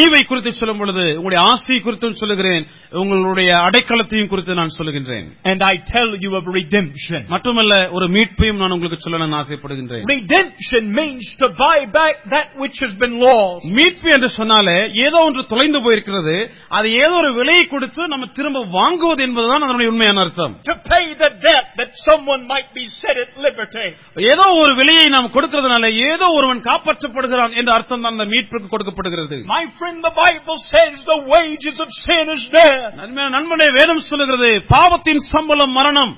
ஈவை 0.00 0.22
குறித்து 0.24 0.52
சொல்லும் 0.58 0.82
பொழுது 0.82 1.06
உங்களுடைய 1.18 1.42
ஆசை 1.52 1.80
குறித்தும் 1.86 2.20
சொல்லுகிறேன் 2.24 2.66
உங்களுடைய 3.00 3.50
அடைக்கலத்தையும் 3.66 4.30
குறித்து 4.30 4.58
நான் 4.58 4.74
சொல்லுகின்றேன் 4.76 5.26
And 5.44 5.60
I 5.64 5.76
tell 5.88 6.10
you 6.24 6.30
of 6.38 6.46
redemption. 6.56 7.20
மட்டுமல்ல 7.34 7.74
ஒரு 7.96 8.06
மீட்பையும் 8.14 8.60
நான் 8.62 8.74
உங்களுக்கு 8.76 8.98
சொல்ல 9.04 9.20
நான் 9.24 9.36
ஆசைப்படுகின்றேன் 9.40 10.04
Redemption 10.12 10.84
means 10.98 11.26
to 11.42 11.48
buy 11.58 11.78
back 11.92 12.16
that 12.34 12.48
which 12.62 12.78
has 12.84 12.94
been 12.96 13.14
lost. 13.20 13.64
மீட்பு 13.78 14.08
என்று 14.16 14.30
சொன்னாலே 14.38 14.76
ஏதோ 15.06 15.20
ஒன்று 15.26 15.44
தொலைந்து 15.52 15.80
போயிருக்கிறது 15.84 16.36
அது 16.76 16.88
ஏதோ 17.02 17.14
ஒரு 17.22 17.32
விலையை 17.38 17.64
கொடுத்து 17.66 18.02
நம்ம 18.12 18.30
திரும்ப 18.38 18.64
வாங்குவது 18.76 19.22
என்பதுதான் 19.26 19.66
அதனுடைய 19.66 19.92
உண்மையான 19.92 20.24
அர்த்தம் 20.24 20.54
To 20.66 20.76
pay 20.88 21.04
the 21.16 21.30
debt 21.42 21.68
that 21.76 21.92
someone 22.06 22.44
might 22.46 22.70
be 22.74 22.86
set 22.96 23.16
at 23.18 23.32
liberty. 23.46 23.86
ஏதோ 24.32 24.46
ஒரு 24.62 24.72
விலையை 24.80 25.06
நாம் 25.14 25.32
கொடுக்கிறதுனால 25.34 25.84
ஏதோ 26.10 26.28
ஒருவன் 26.38 26.62
காப்பாற்றப்படுகிறான் 26.68 27.56
என்ற 27.60 27.70
அர்த்தம் 27.76 28.04
தான் 28.04 28.14
அந்த 28.14 28.26
மீட்புக்கு 28.32 28.68
கொடுக்கப்படுகிறது 28.68 29.38
My 29.50 29.64
friend, 29.78 29.98
the 30.02 30.14
Bible 30.16 30.58
says 30.66 30.94
the 31.06 31.20
wages 31.28 31.76
of 31.78 31.90
sin 32.00 32.26
is 32.30 32.44
death. 32.52 32.85
நன்மையான 32.90 33.40
நண்பனே 33.40 33.72
வேதம் 33.72 33.98
சொல்லுகிறது. 33.98 34.64
பாவத்தின் 34.68 35.18
சம்பளம் 35.18 35.72
மரணம். 35.72 36.16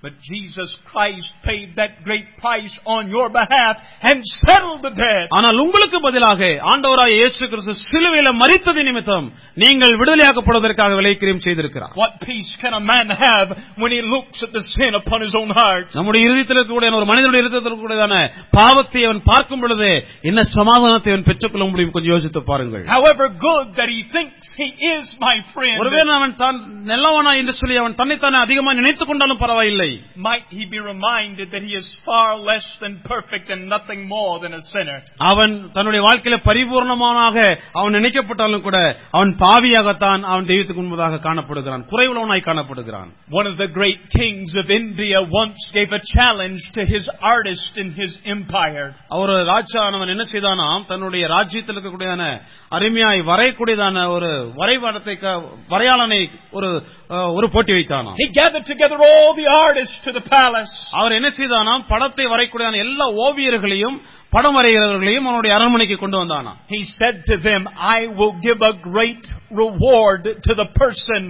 But 0.00 0.14
Jesus 0.22 0.70
Christ 0.90 1.28
paid 1.42 1.68
that 1.78 1.92
great 2.08 2.26
price 2.38 2.74
on 2.86 3.10
your 3.10 3.24
behalf 3.36 3.74
and 4.08 4.18
settled 4.46 4.82
the 4.86 4.92
debt. 4.98 5.26
ஆனால் 5.36 5.56
உங்களுக்கு 5.62 5.98
பதிலாக 6.04 6.40
ஆண்டவராய் 6.72 7.14
இயேசு 7.20 7.48
கிறிஸ்து 7.52 7.74
சிலுவையில 7.88 8.32
மரித்தது 8.42 8.82
நிமித்தம் 8.88 9.26
நீங்கள் 9.62 9.94
விடுதலையாக்கப்படுவதற்காக 10.00 10.98
விலைக்கிரியம் 11.00 11.42
செய்திருக்கிறார். 11.46 11.94
What 12.02 12.12
peace 12.28 12.52
can 12.62 12.74
a 12.78 12.84
man 12.92 13.08
have 13.24 13.48
when 13.82 13.90
he 13.96 14.00
looks 14.14 14.38
at 14.46 14.52
the 14.58 14.62
sin 14.76 14.94
upon 15.00 15.18
his 15.26 15.34
own 15.40 15.50
heart? 15.60 15.88
நம்முடைய 15.98 16.20
இறுதியில் 16.28 16.54
இருக்கக்கூடிய 16.56 16.92
ஒரு 17.00 17.08
மனிதனுடைய 17.12 17.42
இறுதியில் 17.44 17.66
இருக்கக்கூடியதான 17.66 18.20
பாவத்தை 18.58 19.02
அவன் 19.08 19.22
பார்க்கும் 19.32 19.64
பொழுது 19.64 19.90
என்ன 20.30 20.46
சமாதானத்தை 20.54 21.10
அவன் 21.14 21.26
பெற்றுக்கொள்ள 21.30 21.66
முடியும்? 21.72 21.92
கொஞ்சம் 21.96 22.14
யோசித்து 22.14 22.42
பாருங்கள். 22.52 22.86
However 22.96 23.28
good 23.48 23.66
that 23.80 23.90
he 23.96 24.00
thinks 24.14 24.54
he 24.62 24.70
is 24.94 25.04
my 25.26 25.36
friend, 25.56 25.76
ஒருவேளை 25.84 26.14
அவன் 26.20 26.38
தான் 26.44 26.56
நல்லவனா 26.94 27.34
என்று 27.42 27.56
சொல்லி 27.62 27.82
அவன் 27.82 27.98
தன்னைத்தானே 28.02 28.40
அதிகமாக 28.46 28.78
நினைத்துக் 28.82 29.10
கொண்டாலும் 29.12 29.42
பரவாயில்லை. 29.44 29.87
might 30.19 30.47
he 30.49 30.65
be 30.67 30.79
reminded 30.85 31.47
that 31.51 31.61
he 31.61 31.73
is 31.73 31.87
far 32.05 32.29
less 32.41 32.67
than 32.79 32.93
perfect 33.05 33.47
and 33.49 33.61
nothing 33.67 34.01
more 34.09 34.33
than 34.39 34.53
a 34.53 34.63
sinner. 34.67 34.97
அவன் 35.29 35.53
தன்னுடைய 35.71 36.01
வாழ்க்கையில 36.03 36.37
பரிபூர்ணமானாக 36.47 37.37
அவன் 37.73 37.93
நினைக்கப்பட்டாலும் 37.93 38.61
கூட 38.61 38.77
அவன் 39.11 39.31
பாவியாகத்தான் 39.39 40.23
அவன் 40.25 40.45
தெய்வத்துக்கு 40.45 40.81
முன்பதாக 40.81 41.21
காணப்படுகிறான் 41.21 41.85
குறைவுள்ளவனாய் 41.91 42.47
காணப்படுகிறான் 42.47 43.09
One 43.31 43.47
of 43.47 43.57
the 43.57 43.69
great 43.71 44.01
kings 44.11 44.51
of 44.55 44.67
India 44.71 45.19
once 45.33 45.61
gave 45.73 45.91
a 45.91 46.03
challenge 46.13 46.61
to 46.73 46.83
his 46.85 47.05
artist 47.27 47.73
in 47.77 47.89
his 47.93 48.11
empire. 48.27 48.87
அவர் 49.09 49.33
ராஜானவன் 49.51 50.13
என்ன 50.13 50.25
செய்தானாம் 50.31 50.85
தன்னுடைய 50.85 51.23
ராஜ்யத்தில் 51.27 51.75
இருக்கக்கூடியதான 51.75 52.25
அருமையாய் 52.71 53.21
வரைக்கூடியதான 53.23 53.81
ஒரு 54.09 54.29
வரைபடத்தை 54.55 55.15
க- 55.17 55.39
வரையாளனை 55.69 56.21
ஒரு 56.51 56.69
அஹ், 57.09 57.31
ஒரு 57.37 57.47
போட்டி 57.49 57.71
வைத்தானாம் 57.73 58.15
He 58.15 58.27
gathered 58.33 58.65
together 58.65 58.97
all 59.07 59.29
the 59.33 59.47
artists 59.57 59.76
to 60.04 60.12
the 60.12 60.22
palace. 60.30 60.74
அவர் 60.98 61.16
என்ன 61.18 61.28
செய்தானாம் 61.36 61.82
படத்தை 61.90 62.24
வரைக்கூடியதான 62.26 62.80
எல்லா 62.84 63.06
ஓவியர்களையும் 63.24 63.96
படம் 64.32 64.56
வரைகிறவர்களையும் 64.58 65.26
அவனுடைய 65.28 65.52
அரண்மனைக்கு 65.58 65.96
கொண்டு 65.98 66.18
வந்தானாம் 66.18 66.58
He 66.68 66.80
said 66.98 67.16
to 67.30 67.36
them, 67.38 67.62
I 67.96 68.06
will 68.18 68.34
give 68.40 68.60
a 68.62 68.74
great 68.88 69.24
reward 69.62 70.24
to 70.46 70.52
the 70.54 70.68
person 70.80 71.22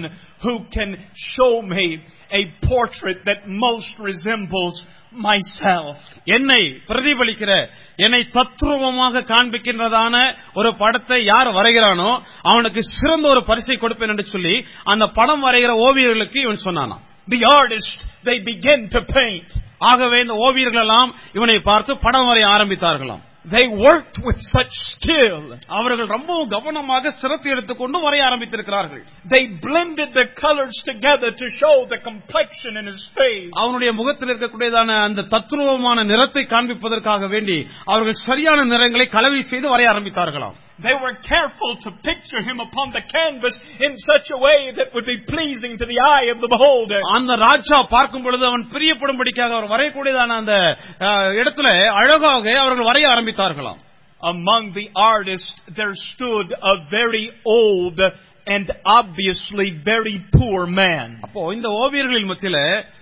who 0.44 0.54
can 0.76 0.90
show 1.28 1.52
me 1.74 1.86
a 2.32 2.44
portrait 2.68 3.18
that 3.24 3.40
most 3.66 3.92
resembles 4.08 4.74
myself. 5.24 5.94
என்னை 6.36 6.60
பிரதிபலிக்கிற 6.88 7.50
என்னை 7.98 8.22
தத்ரூபமாக 8.34 9.22
காண்பிக்கின்றதான 9.30 10.14
ஒரு 10.60 10.70
படத்தை 10.82 11.18
யார் 11.24 11.50
வரைகிறானோ 11.58 12.10
அவனுக்கு 12.50 12.82
சிறந்த 12.96 13.26
ஒரு 13.28 13.42
பரிசை 13.50 13.76
கொடுப்பேன் 13.76 14.12
என்று 14.14 14.26
சொல்லி 14.34 14.56
அந்த 14.92 15.06
படம் 15.18 15.44
வரைகிற 15.46 15.72
ஓவியர்களுக்கு 15.86 16.40
இவன் 16.46 16.66
சொன்னானாம் 16.66 17.04
The 17.28 17.40
artists, 17.52 17.96
they 18.24 18.38
begin 18.44 18.82
to 18.90 19.00
paint. 19.12 19.48
ஆகவே 19.90 20.18
இந்த 20.24 20.34
ஓவியர்கள் 20.44 20.84
எல்லாம் 20.84 21.10
இவனை 21.32 21.56
பார்த்து 21.66 21.92
படம் 22.04 22.28
வரைய 22.28 22.46
ஆரம்பித்தார்களாம் 22.56 23.24
They 23.44 23.66
worked 23.84 24.16
with 24.26 24.40
such 24.54 24.72
skill. 24.88 25.36
அவர்கள் 25.76 26.08
ரொம்பவும் 26.14 26.50
கவனமாக 26.54 27.12
சிரத்தை 27.20 27.48
எடுத்துக்கொண்டு 27.54 27.98
வரைய 28.04 28.22
ஆரம்பித்திருக்கிறார்கள் 28.28 29.02
They 29.34 29.42
blended 29.66 30.10
the 30.12 30.26
colors 30.42 30.76
together 30.90 31.30
to 31.40 31.46
show 31.60 31.74
the 31.92 31.98
complexion 32.08 32.72
in 32.80 32.86
his 32.92 33.02
face. 33.18 33.48
அவனுடைய 33.62 33.92
முகத்தில் 34.00 34.32
இருக்கக்கூடியதான 34.32 34.96
அந்த 35.06 35.26
தத்ரூபமான 35.34 36.04
நிறத்தை 36.12 36.44
காண்பிப்பதற்காக 36.54 37.28
வேண்டி 37.34 37.58
அவர்கள் 37.92 38.22
சரியான 38.26 38.64
நிறங்களை 38.72 39.06
கலவை 39.16 39.42
செய்து 39.52 39.68
வரைய 39.74 39.92
ஆரம்பித்தார்களாம் 39.94 40.58
They 40.79 40.95
were 40.95 41.13
careful 41.27 41.71
to 41.77 41.89
picture 42.03 42.41
him 42.41 42.57
upon 42.59 42.87
the 42.91 43.03
canvas 43.07 43.55
in 43.79 43.91
such 44.01 44.27
a 44.31 44.39
way 44.39 44.57
that 44.77 44.87
would 44.93 45.05
be 45.05 45.17
pleasing 45.27 45.73
to 45.77 45.85
the 45.85 45.99
eye 46.07 46.27
of 46.33 46.39
the 46.39 46.49
beholder. 46.49 46.99
அந்த 47.17 47.35
ராஜா 47.43 47.77
பார்க்கும் 47.89 48.25
பொழுது 48.25 48.43
அவன் 48.45 48.65
பிரியப்படும்படிக்காக 48.73 49.53
அவர் 49.57 49.71
வரையக்கூடியதான 49.73 50.37
அந்த 50.41 50.55
அஹ், 51.07 51.31
இடத்துல 51.41 51.67
அழகாக 52.01 52.45
அவர்கள் 52.63 52.89
வரைய 52.91 53.07
ஆரம்பித்தார்களாம் 53.15 53.81
Among 54.21 54.65
the 54.73 54.85
artists 55.11 55.49
there 55.77 55.93
stood 56.09 56.49
a 56.71 56.75
very 56.91 57.25
old 57.53 57.97
and 58.47 58.67
obviously 58.99 59.67
very 59.85 60.15
poor 60.37 60.59
man. 60.81 61.07
அப்போ 61.25 61.41
இந்த 61.53 61.67
ஓவியர்களின் 61.81 62.31
மத்தியில 62.31 62.59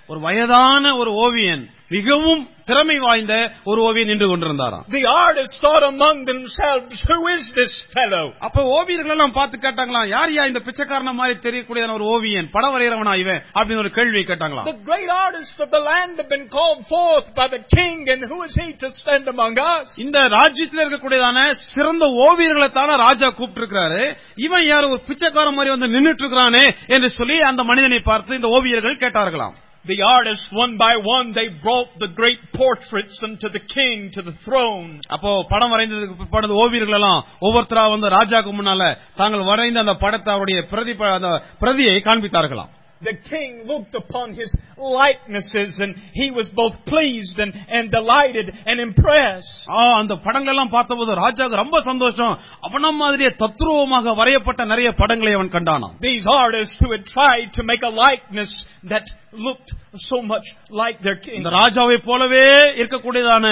ஒரு 0.07 0.19
வயதான 0.19 0.95
ஒரு 1.01 1.11
ஓவியன் 1.25 1.63
மிகவும் 1.90 2.42
திறமை 2.68 2.94
வாய்ந்த 2.98 3.34
ஒரு 3.70 3.80
ஓவியன் 3.88 4.08
நின்று 4.10 4.26
கொண்டிருந்தாராம். 4.30 4.84
The 4.94 5.02
artists 5.24 5.56
thought 5.64 5.84
among 5.88 6.16
themselves, 6.30 6.94
who 7.08 7.18
is 7.34 7.44
this 7.58 7.72
fellow? 7.94 8.24
அப்ப 8.46 8.62
ஓவியர்கள் 8.76 9.14
எல்லாம் 9.16 9.34
பார்த்து 9.36 9.56
கேட்டாங்களாம் 9.64 10.08
யார் 10.14 10.32
யா 10.36 10.46
இந்த 10.50 10.60
பிச்சைக்காரன 10.68 11.12
மாதிரி 11.20 11.34
தெரியக்கூடியதான 11.46 11.94
ஒரு 11.98 12.06
ஓவியன்? 12.14 12.48
படம் 12.56 12.72
வரைகிறவனா 12.74 13.12
இவன்? 13.24 13.40
அப்படின்னு 13.58 13.82
ஒரு 13.84 13.92
கேள்வி 13.98 14.22
கேட்டாங்களாம். 14.30 14.66
The 14.70 14.80
great 14.90 15.10
artists 15.24 15.58
of 15.64 15.68
the 15.76 15.82
land 15.90 16.14
have 16.22 16.30
been 16.34 16.48
called 16.56 16.80
forth 16.94 17.28
by 17.40 17.46
the 17.54 17.60
king, 17.76 17.96
and 18.14 18.22
who 18.32 18.38
is 18.48 18.54
he 18.62 18.68
to 18.82 18.90
stand 19.00 19.28
among 19.34 19.54
us? 19.74 19.86
இந்த 20.06 20.18
ராஜ்யத்தில் 20.38 20.82
இருக்கக்கூடியதான 20.84 21.44
சிறந்த 21.74 22.06
ஓவியர்களை 22.26 22.68
தானே 22.78 22.96
ராஜா 23.06 23.30
கூப்பிட்டு 23.38 23.62
இருக்காரு 23.62 24.02
இவன் 24.46 24.66
யார்? 24.72 24.88
ஒரு 24.92 25.00
பிச்சைக்காரன் 25.10 25.58
மாதிரி 25.58 25.74
வந்து 25.76 25.92
நின்னுட்டு 25.94 26.24
இருக்கிறானே 26.24 26.64
என்று 26.96 27.10
சொல்லி 27.18 27.38
அந்த 27.50 27.62
மனிதனை 27.70 28.00
பார்த்து 28.10 28.40
இந்த 28.40 28.50
ஓவியர்கள் 28.58 29.00
கேட்டார்களாம். 29.04 29.56
The 29.86 29.98
artists, 30.08 30.46
one 30.52 30.72
by 30.76 30.94
one, 31.06 31.26
they 31.32 31.48
brought 31.62 31.90
the 31.98 32.08
great 32.20 32.40
portraits 32.52 33.18
unto 33.22 33.48
the 33.48 33.60
king 33.74 34.10
to 34.10 34.20
the 34.28 34.34
throne. 34.44 34.88
அப்போ 35.08 35.30
படம் 35.52 35.72
வரைந்ததுக்கு 35.74 36.16
பிற்பாடு 36.20 36.56
ஓவியர்கள் 36.62 36.98
எல்லாம் 37.00 37.20
ஒவ்வொருத்தரா 37.40 37.84
வந்து 37.90 38.08
ராஜாக்கு 38.08 38.52
முன்னால 38.52 38.88
தாங்கள் 39.14 39.48
வரைந்த 39.50 39.84
அந்த 39.84 39.94
படத்தை 40.04 40.32
அவருடைய 40.34 40.60
பிரதி 40.72 40.94
அந்த 41.10 41.30
பிரதியை 41.60 41.94
காண்பித்தார்களாம் 42.08 42.72
The 43.01 43.13
king 43.29 43.51
looked 43.65 43.95
upon 43.95 44.27
his 44.39 44.49
likenesses 44.95 45.71
and 45.79 45.91
he 46.13 46.27
was 46.29 46.47
both 46.51 46.75
pleased 46.85 47.37
and, 47.39 47.51
and 47.69 47.83
delighted 47.91 48.47
and 48.65 48.77
impressed. 48.79 49.55
ஆ, 49.71 49.85
அந்த 50.01 50.13
படங்கள் 50.25 50.53
எல்லாம் 50.53 50.71
பார்த்தபோது 50.75 51.13
ராஜாவுக்கு 51.21 51.61
ரொம்ப 51.61 51.77
சந்தோஷம் 51.87 52.33
அவன 52.67 52.91
மாதிரியே 52.99 53.31
தத்ரூபமாக 53.41 54.13
வரையப்பட்ட 54.19 54.65
நிறைய 54.71 54.89
படங்களை 55.01 55.31
அவன் 55.33 55.51
கண்டானாம் 55.55 55.95
These 56.01 56.27
artists 56.35 56.75
who 56.81 56.89
had 56.95 57.05
tried 57.15 57.47
to 57.57 57.63
make 57.71 57.83
a 57.83 57.93
likeness 58.03 58.51
that 58.91 59.07
looked 59.47 59.71
so 60.09 60.19
much 60.31 60.45
like 60.81 60.99
their 61.07 61.17
king. 61.25 61.35
இந்த 61.39 61.53
ராஜாவை 61.59 61.97
போலவே 62.09 62.45
இருக்கக்கூடியதான 62.81 63.47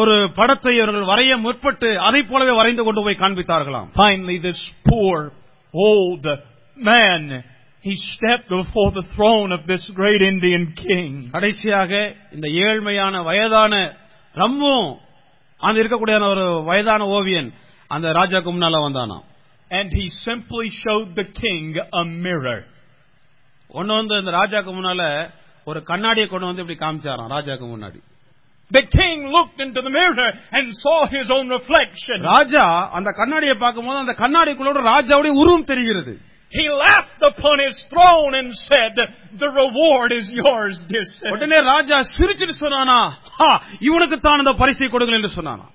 ஒரு 0.00 0.16
படத்தை 0.40 0.74
அவர்கள் 0.78 1.10
வரைய 1.12 1.36
முற்பட்டு 1.46 1.90
அதை 2.08 2.22
போலவே 2.32 2.54
வரைந்து 2.60 2.84
கொண்டு 2.88 3.04
போய் 3.06 3.22
காண்பித்தார்களாம் 3.24 3.88
Finally, 3.96 4.38
this 4.48 4.60
poor, 4.90 5.16
old 5.74 6.26
man, 6.76 7.24
he 7.85 7.93
stepped 8.09 8.49
before 8.51 8.89
the 8.91 9.05
throne 9.15 9.51
of 9.51 9.61
this 9.67 9.83
great 9.93 10.21
Indian 10.23 10.63
king. 10.77 11.09
கடைசியாக 11.31 11.91
இந்த 12.35 12.47
ஏழ்மையான 12.65 13.15
வயதான 13.29 13.73
ரொம்பவும் 14.35 14.91
அந்த 15.61 15.77
இருக்கக்கூடிய 15.81 16.15
ஒரு 16.33 16.45
வயதான 16.69 17.03
ஓவியன் 17.17 17.49
அந்த 17.91 18.07
ராஜாக்கு 18.19 18.51
முன்னால 18.55 18.81
வந்தானாம் 18.87 19.25
And 19.71 19.89
he 19.99 20.05
simply 20.25 20.67
showed 20.81 21.09
the 21.15 21.27
king 21.43 21.63
a 22.01 22.05
mirror. 22.25 22.59
ஒண்ணு 23.69 23.93
வந்து 23.99 24.15
இந்த 24.21 24.31
ராஜாக்கு 24.39 24.71
முன்னால 24.73 25.01
ஒரு 25.67 25.79
கண்ணாடியை 25.91 26.27
கொண்டு 26.27 26.49
வந்து 26.49 26.63
இப்படி 26.63 26.77
காமிச்சாராம் 26.83 27.31
ராஜாக்கு 27.35 27.67
முன்னாடி 27.71 27.99
The 28.71 28.83
king 28.93 29.17
looked 29.33 29.59
into 29.59 29.81
the 29.87 29.91
mirror 29.91 30.27
and 30.57 30.67
saw 30.83 30.99
his 31.07 31.27
own 31.35 31.47
reflection. 31.57 32.17
ராஜா 32.33 32.63
அந்த 32.97 33.09
கண்ணாடியை 33.19 33.55
பார்க்கும்போது 33.63 34.03
அந்த 34.03 34.15
கண்ணாடிக்குள்ளோட 34.23 34.81
ராஜாவுடைய 34.93 35.33
உருவம் 35.41 35.69
தெரிகிறது 35.71 36.13
He 36.54 36.64
laughed 36.84 37.22
upon 37.22 37.56
his 37.58 37.76
throne 37.90 38.34
and 38.34 38.48
said, 38.68 38.94
The 39.38 39.50
reward 39.58 40.10
is 40.12 40.28
yours, 40.34 40.76
dear 40.88 41.04
son. 41.10 41.30
உடனே 41.34 41.58
ராஜா 41.72 41.98
சிரிச்சிட்டு 42.16 42.56
சொன்னானா 42.62 42.96
"ஹா, 43.38 43.50
இவனுக்கு 43.80 44.16
தான் 44.20 44.42
அந்த 44.44 44.54
பரிசை 44.62 44.88
கொடுங்கள் 44.88 45.18
என்று 45.20 45.32
சொன்னானா 45.36 45.66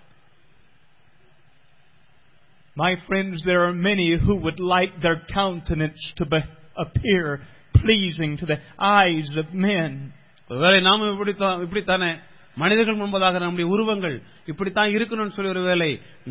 My 2.77 2.94
friends, 3.08 3.42
there 3.46 3.62
are 3.65 3.74
many 3.74 4.08
who 4.18 4.36
would 4.36 4.60
like 4.60 5.01
their 5.01 5.20
countenance 5.34 6.01
to 6.18 6.25
be, 6.25 6.39
appear 6.77 7.39
pleasing 7.74 8.36
to 8.38 8.46
the 8.46 8.58
eyes 8.98 9.30
of 9.38 9.54
men. 9.70 9.92
ஒருவேளை 10.50 10.80
நாம 10.82 11.08
இப்படித்தான் 11.13 11.62
இப்படித்தானே 11.65 12.10
மனிதர்கள் 12.62 13.00
முன்பதாக 13.00 13.40
நம்முடைய 13.43 13.67
உருவங்கள் 13.75 14.17
இப்படித்தான் 14.49 14.95
இருக்கணும்னு 14.97 15.35
சொல்லி 15.37 15.52
ஒருவேளை 15.52 15.90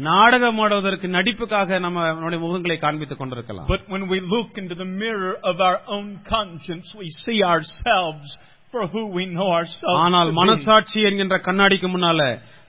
நாடகம் 0.09 0.59
ஆடுவதற்கு 0.63 1.07
நடிப்புக்காக 1.15 1.79
நம்ம 1.79 2.05
நம்முடைய 2.11 2.41
முகங்களை 2.45 2.77
காண்பித்துக் 2.79 3.21
கொண்டிருக்கலாம் 3.21 3.67
But 3.67 3.83
when 3.87 4.05
we 4.09 4.19
look 4.33 4.51
into 4.57 4.75
the 4.75 4.89
mirror 4.97 5.33
of 5.43 5.57
our 5.61 5.79
own 5.89 6.07
conscience, 6.29 6.87
we 6.95 7.09
see 7.23 7.39
ourselves 7.45 8.27
for 8.73 8.83
who 8.87 9.03
we 9.17 9.25
know 9.35 9.49
ourselves 9.57 9.99
ஆனால். 10.03 10.31
மனசாட்சி 10.39 10.99
என்கின்ற 11.07 11.37
கண்ணாடிக்கு 11.47 11.89
முன்னால 11.89 12.21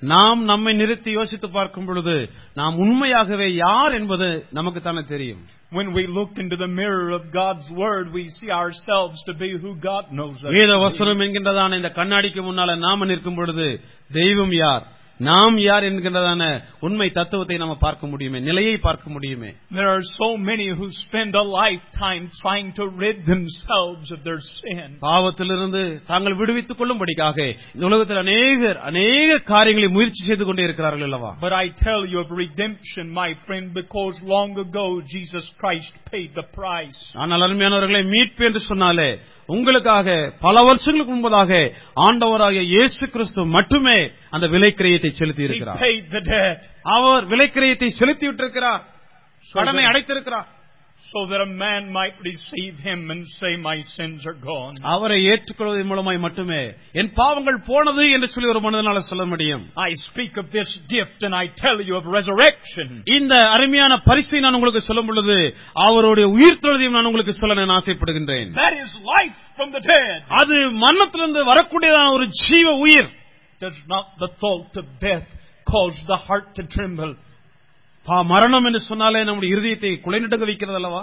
நாம் 0.07 0.41
நம்மை 0.43 0.73
நிறுத்தி 0.73 1.11
யோசித்து 1.11 1.47
பார்க்கும் 1.49 1.85
பொழுது 1.85 2.15
நாம் 2.53 2.75
உண்மையாகவே 2.77 3.47
யார் 3.57 3.93
என்பது 3.93 4.27
நமக்கு 4.51 4.81
தானே 4.81 5.03
தெரியும் 5.07 5.43
When 5.71 5.87
we 5.93 6.03
look 6.07 6.33
into 6.37 6.55
the 6.55 6.67
mirror 6.71 7.07
of 7.09 7.23
God's 7.33 7.67
Word, 7.75 8.05
we 8.13 8.23
see 8.29 8.49
ourselves 8.53 9.17
to 9.25 9.33
be 9.35 9.49
who 9.63 9.71
God 9.81 10.05
knows 10.11 10.35
us 10.37 10.51
வேத 10.55 10.67
to 10.67 10.77
be. 10.77 10.83
வசனம் 10.83 11.23
என்கின்றதான 11.25 11.75
இந்த 11.75 11.91
கண்ணாடிக்கு 11.97 12.41
முன்னால 12.41 12.75
நாம 12.79 13.05
நிற்கும் 13.05 13.35
பொழுது 13.35 13.67
தெய்வம் 14.11 14.55
யார் 14.57 14.83
நாம் 15.20 15.56
யார் 15.60 15.86
என்கின்றதான 15.86 16.42
உண்மை 16.80 17.08
தத்துவத்தை 17.10 17.56
நம்ம 17.58 17.74
பார்க்க 17.78 18.06
முடியுமே 18.06 18.38
நிலையை 18.46 18.76
பார்க்க 18.80 19.06
முடியுமே 19.10 19.50
There 19.72 19.88
are 19.88 20.04
so 20.14 20.28
many 20.42 20.66
who 20.70 20.86
spend 21.00 21.32
a 21.34 21.46
lifetime 21.54 22.24
trying 22.42 22.68
to 22.72 22.84
rid 23.02 23.18
themselves 23.26 24.06
of 24.10 24.20
their 24.22 24.40
sin. 24.54 24.88
பாவத்திலிருந்து 25.04 25.82
தாங்கள் 26.10 26.38
விடுவித்துக் 26.40 26.80
கொள்ளும்படிக்காக 26.80 27.38
இந்த 27.74 27.84
உலகத்தில் 27.86 28.22
அநேகர் 28.24 28.80
அநேக 28.90 29.38
காரியங்களை 29.52 29.90
முயற்சி 29.90 30.22
செய்து 30.24 30.44
கொண்டே 30.44 30.64
இருக்கிறார்கள் 30.64 31.06
அல்லவா 31.08 31.32
But 31.40 31.56
I 31.56 31.68
tell 31.80 32.02
you 32.06 32.20
of 32.20 32.30
redemption, 32.44 33.04
my 33.14 33.30
friend, 33.46 33.66
because 33.74 34.14
long 34.28 34.52
ago 34.58 34.86
Jesus 35.08 35.44
Christ 35.60 35.92
paid 36.10 36.30
the 36.34 36.46
price. 36.54 37.00
ஆனால் 37.22 37.44
அருமையானவர்களை 37.46 38.02
மீட்பு 38.10 38.44
என்று 38.48 38.62
சொன்னாலே 38.66 39.10
உங்களுக்காக 39.54 40.08
பல 40.40 40.62
வருஷங்களுக்கு 40.62 41.14
முன்பதாக 41.14 41.50
ஆண்டவராகிய 42.06 42.62
இயேசு 42.72 43.04
கிறிஸ்து 43.14 43.42
மட்டுமே 43.56 43.98
அந்த 44.30 44.46
விலைக்கிரயத்தை 44.46 45.10
செலுத்தி 45.20 45.42
இருக்கிறார். 45.42 45.80
அவர் 46.96 47.24
விலைக்கிரயத்தை 47.32 47.88
செலுத்தி 48.00 48.26
விட்டிருக்கிறார் 48.28 48.82
கடனை 49.52 49.84
அடைத்திருக்கிறார். 49.84 50.48
so 51.09 51.21
that 51.27 51.39
a 51.39 51.51
man 51.57 51.83
might 51.91 52.15
receive 52.21 52.75
him 52.79 53.11
and 53.11 53.21
say, 53.39 53.51
My 53.65 53.75
sins 53.95 54.21
are 54.25 54.37
gone. 54.43 54.73
அவரை 54.93 55.17
ஏற்றுக்கொள்வதன் 55.31 55.89
மூலமாய் 55.91 56.17
மட்டுமே 56.23 56.61
என் 56.99 57.11
பாவங்கள் 57.19 57.59
போனது 57.67 58.03
என்று 58.15 58.27
சொல்லி 58.33 58.49
ஒரு 58.53 58.61
மனிதனால 58.65 59.01
சொல்ல 59.09 59.25
முடியும் 59.33 59.63
I 59.85 59.91
speak 60.05 60.33
of 60.41 60.47
this 60.57 60.69
gift 60.95 61.19
and 61.27 61.35
I 61.35 61.47
tell 61.63 61.77
you 61.87 61.95
of 61.99 62.05
resurrection. 62.17 62.89
இந்த 63.17 63.35
அருமையான 63.55 63.99
பரிசை 64.09 64.41
நான் 64.45 64.57
உங்களுக்கு 64.59 64.81
சொல்லும் 64.89 65.09
பொழுது 65.11 65.37
அவருடைய 65.85 66.27
உயிர் 66.37 66.61
தொழுதையும் 66.65 66.97
நான் 66.97 67.09
உங்களுக்கு 67.11 67.35
சொல்ல 67.39 67.59
நான் 67.61 67.75
ஆசைப்படுகின்றேன் 67.79 68.49
That 68.63 68.75
is 68.83 68.91
life 69.15 69.37
from 69.59 69.69
the 69.77 69.83
dead. 69.87 70.11
அது 70.41 70.55
மரணத்திலிருந்து 70.85 71.43
வரக்கூடியதான 71.51 72.11
ஒரு 72.17 72.27
ஜீவ 72.43 72.67
உயிர் 72.87 73.09
Does 73.61 73.79
not 73.87 74.07
the 74.23 74.31
thought 74.41 74.73
of 74.75 74.87
death 75.01 75.29
cause 75.67 75.99
the 76.11 76.19
heart 76.25 76.49
to 76.57 76.63
tremble? 76.75 77.13
மரணம் 78.06 78.64
என்று 78.64 78.78
சொன்னாலே 78.80 79.24
நம்முடைய 79.24 79.54
இருதயத்தை 79.54 80.00
குலைநடுங்க 80.00 80.44
வைக்கிறது 80.44 80.74
அல்லவா? 80.74 81.02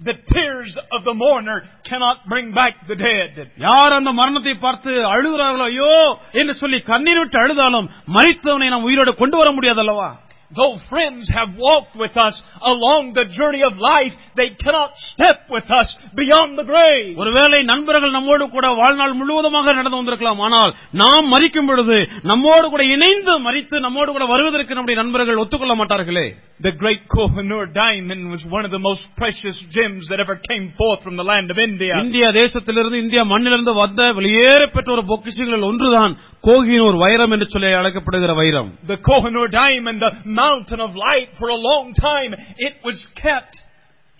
The 0.00 0.14
tears 0.30 0.78
of 0.90 1.04
the 1.04 1.14
mourner 1.14 1.56
cannot 1.88 2.16
bring 2.26 2.52
back 2.52 2.74
the 2.86 2.96
dead. 2.96 3.32
யார் 3.58 3.92
அந்த 3.92 4.12
மரணத்தை 4.12 4.54
பார்த்து 4.56 4.90
அழுகிறார்களோ 5.14 5.66
ஐயோ! 5.66 5.92
என்று 6.32 6.54
சொல்லி 6.54 6.78
கண்ணீர் 6.82 7.18
விட்டு 7.18 7.38
அழுதாலும் 7.38 7.88
மறித்தவனை 8.16 8.68
நாம் 8.68 8.82
உயிரோடு 8.82 9.14
கொண்டு 9.14 9.36
வர 9.36 9.52
முடியாது 9.52 9.80
அல்லவா? 9.80 10.08
Though 10.51 10.75
friends 10.89 11.25
have 11.29 11.49
walked 11.59 11.95
with 11.95 12.15
us 12.17 12.35
along 12.63 13.11
the 13.11 13.25
journey 13.37 13.63
of 13.63 13.73
life, 13.85 14.13
they 14.39 14.47
cannot 14.55 14.91
step 15.07 15.39
with 15.49 15.67
us 15.69 15.89
beyond 16.15 16.51
the 16.59 16.63
grave. 16.63 17.09
ஒருவேளை 17.21 17.59
நண்பர்கள் 17.71 18.15
நம்மோடு 18.15 18.45
கூட 18.53 18.67
வாழ்நாள் 18.77 19.17
முழுவதுமாக 19.21 19.73
நடந்து 19.73 19.99
வந்திருக்கலாம் 19.99 20.43
ஆனால் 20.47 20.71
நாம் 21.01 21.27
மறிக்கும் 21.33 21.67
பொழுது 21.69 21.97
நம்மோடு 22.31 22.67
கூட 22.67 22.83
இணைந்து 22.95 23.33
மறித்து 23.47 23.81
நம்மோடு 23.85 24.11
கூட 24.11 24.27
வருவதற்கு 24.33 24.77
நம்முடைய 24.77 24.97
நண்பர்கள் 25.03 25.41
ஒத்துக்கொள்ள 25.43 25.75
மாட்டார்களே 25.81 26.27
The 26.59 26.71
great 26.73 27.01
Kohinoor 27.13 27.65
diamond 27.73 28.23
was 28.33 28.43
one 28.49 28.63
of 28.67 28.71
the 28.71 28.81
most 28.81 29.03
precious 29.17 29.57
gems 29.73 30.05
that 30.09 30.19
ever 30.19 30.37
came 30.47 30.63
forth 30.79 31.01
from 31.03 31.15
the 31.19 31.27
land 31.31 31.49
of 31.53 31.59
India. 31.65 31.93
India 32.05 32.29
தேசத்திலிருந்து 32.39 33.03
இந்தியா 33.03 33.23
மண்ணிலிருந்து 33.33 33.73
வந்த 33.81 34.07
வெளியேற 34.19 34.61
பெற்ற 34.75 34.89
ஒரு 34.95 35.03
பொக்கிஷங்களில் 35.11 35.69
ஒன்றுதான் 35.69 36.15
கோகினூர் 36.43 36.97
வைரம் 37.03 37.33
என்று 37.35 37.49
சொல்லி 37.49 37.75
அழைக்கப்படுகிற 37.81 38.33
வைரம் 38.41 38.71
The 38.87 38.97
Kohinoor 39.09 39.45
diamond, 39.59 39.99
the 39.99 40.11
mountain 40.42 40.80
of 40.80 40.92
light, 41.06 41.30
for 41.36 41.50
a 41.50 41.60
long 41.62 41.86
time, 42.02 42.32
it 42.60 42.76
was 42.82 42.98
kept 43.18 43.56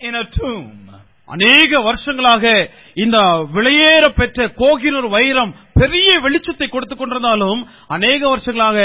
in 0.01 0.15
a 0.15 0.27
tomb. 0.33 0.71
அநேக 1.29 1.79
வருஷங்களாக 1.81 2.45
இந்த 3.03 3.17
விலையேற 3.53 4.05
பெற்ற 4.17 4.47
கோகினூர் 4.57 5.07
வைரம் 5.13 5.51
பெரிய 5.79 6.09
வெளிச்சத்தை 6.23 6.67
கொடுத்துக் 6.69 6.99
கொண்டிருந்தாலும் 6.99 7.61
அநேக 7.95 8.21
வருஷங்களாக 8.29 8.77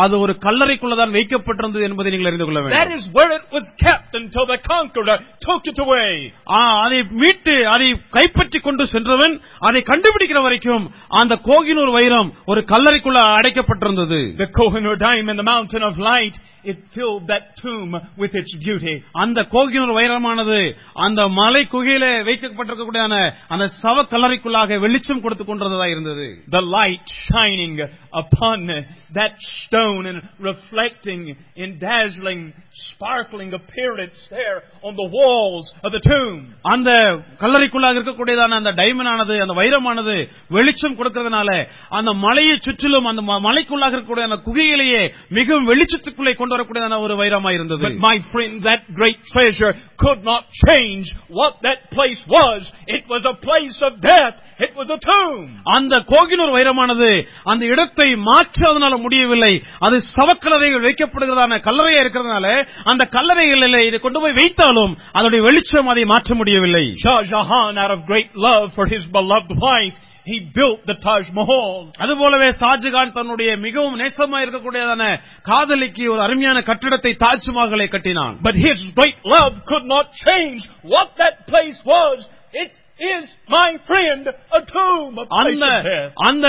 அது 0.00 0.14
ஒரு 0.24 0.32
கல்லறைக்குள்ளதான் 0.44 1.14
வைக்கப்பட்டிருந்தது 1.16 1.84
என்பதை 1.88 2.10
நீங்கள் 2.12 2.30
அறிந்து 2.30 2.46
கொள்ள 2.46 2.60
வேண்டும் 2.64 2.96
is 2.96 3.06
where 3.16 3.30
it 3.38 3.46
was 3.56 3.66
kept 3.84 4.12
until 4.20 4.46
the 4.46 4.58
conqueror 4.66 5.16
took 5.46 5.64
it 5.72 5.78
away. 5.86 6.10
ஆ, 6.52 6.62
அதை 6.84 6.98
மீட்டு 7.22 7.54
அதை 7.74 7.88
கைப்பற்றி 8.16 8.60
கொண்டு 8.60 8.86
சென்றவன் 8.94 9.36
அதை 9.68 9.82
கண்டுபிடிக்கிற 9.90 10.42
வரைக்கும் 10.46 10.84
அந்த 11.20 11.36
கோகினூர் 11.48 11.94
வைரம் 11.98 12.30
ஒரு 12.52 12.62
கல்லறைக்குள்ள 12.72 13.22
அடைக்கப்பட்டிருந்தது 13.38 14.20
The 14.38 14.50
Kohinoor 14.52 14.96
diamond, 15.00 15.38
the 15.38 15.48
mountain 15.54 15.84
of 15.84 15.94
light, 16.10 16.36
it 16.64 16.78
filled 16.94 17.24
that 17.26 17.44
tomb 17.56 17.92
with 18.16 18.34
its 18.34 18.52
beauty. 18.58 18.94
அந்த 19.22 19.40
கோகினூர் 19.54 19.92
வைரமானது 19.98 20.58
அந்த 21.06 21.20
மலை 21.40 21.62
குகையில 21.66 22.04
வைக்கப்பட்டிருக்கக்கூடிய 22.28 23.04
அந்த 23.54 23.66
சவ 23.82 24.06
கல்லறைக்குள்ளாக 24.12 24.78
வெளிச்சம் 24.84 25.22
கொடுத்துக் 25.24 25.50
கொண்டதா 25.50 25.88
இருந்தது 25.94 26.26
The 26.56 26.62
light 26.78 27.06
shining 27.26 27.74
upon 28.14 28.58
that 29.12 29.34
stone 29.56 30.02
and 30.06 30.18
reflecting 30.40 31.22
in 31.56 31.68
dazzling, 31.80 32.40
sparkling 32.84 33.50
appearance 33.52 34.20
there 34.30 34.56
on 34.82 34.92
the 34.94 35.08
walls 35.16 35.66
of 35.84 35.90
the 35.96 36.02
tomb. 36.04 36.38
அந்த 36.74 36.90
கல்லறைக்குள்ளாக 37.42 37.98
இருக்கக்கூடியதான 37.98 38.58
அந்த 38.60 38.72
டைமண்ட் 38.80 39.12
ஆனது 39.14 39.34
அந்த 39.44 39.56
வைரமானது 39.60 40.16
வெளிச்சம் 40.50 40.98
கொடுக்கறதுனால 40.98 41.50
அந்த 41.98 42.10
மலையை 42.26 42.56
சுற்றிலும் 42.66 43.10
அந்த 43.12 43.22
மலைக்குள்ளாக 43.48 43.94
இருக்கக்கூடிய 43.94 44.30
அந்த 44.30 44.40
குகையிலேயே 44.46 45.02
மிகவும் 45.38 45.70
வெளிச்சத்துக்குள்ளே 45.72 46.34
கொண்டு 46.34 46.53
வரக்கூடியதான 46.53 46.99
ஒரு 46.99 47.15
வைரமா 47.15 47.49
இருந்தது 47.53 47.83
But 47.85 47.97
my 48.01 48.17
friend, 48.31 48.53
that 48.63 48.81
great 48.93 49.19
treasure 49.33 49.71
could 49.97 50.21
not 50.23 50.43
change 50.65 51.05
what 51.29 51.53
that 51.61 51.79
place 51.91 52.21
was. 52.27 52.59
It 52.87 53.03
was 53.07 53.23
a 53.25 53.35
place 53.47 53.77
of 53.81 53.93
death. 54.03 54.35
It 54.59 54.73
was 54.75 54.89
a 54.89 54.99
tomb. 55.01 55.43
அந்த 55.75 55.95
கோகினூர் 56.11 56.53
வைரமானது 56.57 57.09
அந்த 57.51 57.63
இடத்தை 57.65 58.09
மாற்ற 58.29 58.59
அதனால 58.69 58.95
முடியவில்லை 58.97 59.53
அது 59.79 59.97
சவக்கல்லறைகள் 60.15 60.85
வைக்கப்படுகிறதான 60.87 61.59
கல்லறையா 61.67 62.01
இருக்கிறதுனால 62.03 62.47
அந்த 62.85 63.03
கல்லறைகளில் 63.15 63.85
இதை 63.89 63.99
கொண்டு 63.99 64.19
போய் 64.19 64.39
வைத்தாலும் 64.41 64.93
அதனுடைய 65.15 65.41
வெளிச்சம் 65.47 65.91
அதை 65.93 66.05
மாற்ற 66.13 66.35
முடியவில்லை 66.35 66.85
Shah 67.05 67.19
Jahan, 67.31 67.77
out 67.77 67.91
of 67.91 68.05
great 68.05 68.31
love 68.35 68.67
for 68.77 68.85
his 68.87 69.05
beloved 69.17 69.51
wife, 69.59 69.95
he 70.26 70.36
built 70.54 70.80
the 70.86 70.96
Taj 71.06 71.24
Mahal. 71.38 71.72
அதுபோலவே 72.02 72.48
ஷாஜகான் 72.60 73.16
தன்னுடைய 73.16 73.50
மிகவும் 73.64 73.98
நேசமா 74.02 74.38
இருக்கக்கூடியதான 74.44 75.04
காதலிக்கு 75.42 76.04
ஒரு 76.12 76.22
அருமையான 76.26 76.60
கட்டிடத்தை 76.70 77.12
தாஜ்மஹாலை 77.24 77.88
கட்டினான் 77.88 78.36
But 78.42 78.56
his 78.66 78.78
great 78.98 79.18
love 79.34 79.54
could 79.70 79.86
not 79.86 80.06
change 80.24 80.62
what 80.94 81.10
that 81.16 81.36
place 81.46 81.80
was. 81.94 82.16
It 82.54 82.72
is, 83.12 83.22
my 83.48 83.68
friend, 83.88 84.24
a 84.58 84.60
tomb, 84.66 85.14
a 85.18 85.24
அந்த. 85.40 85.66
அந்த 86.28 86.46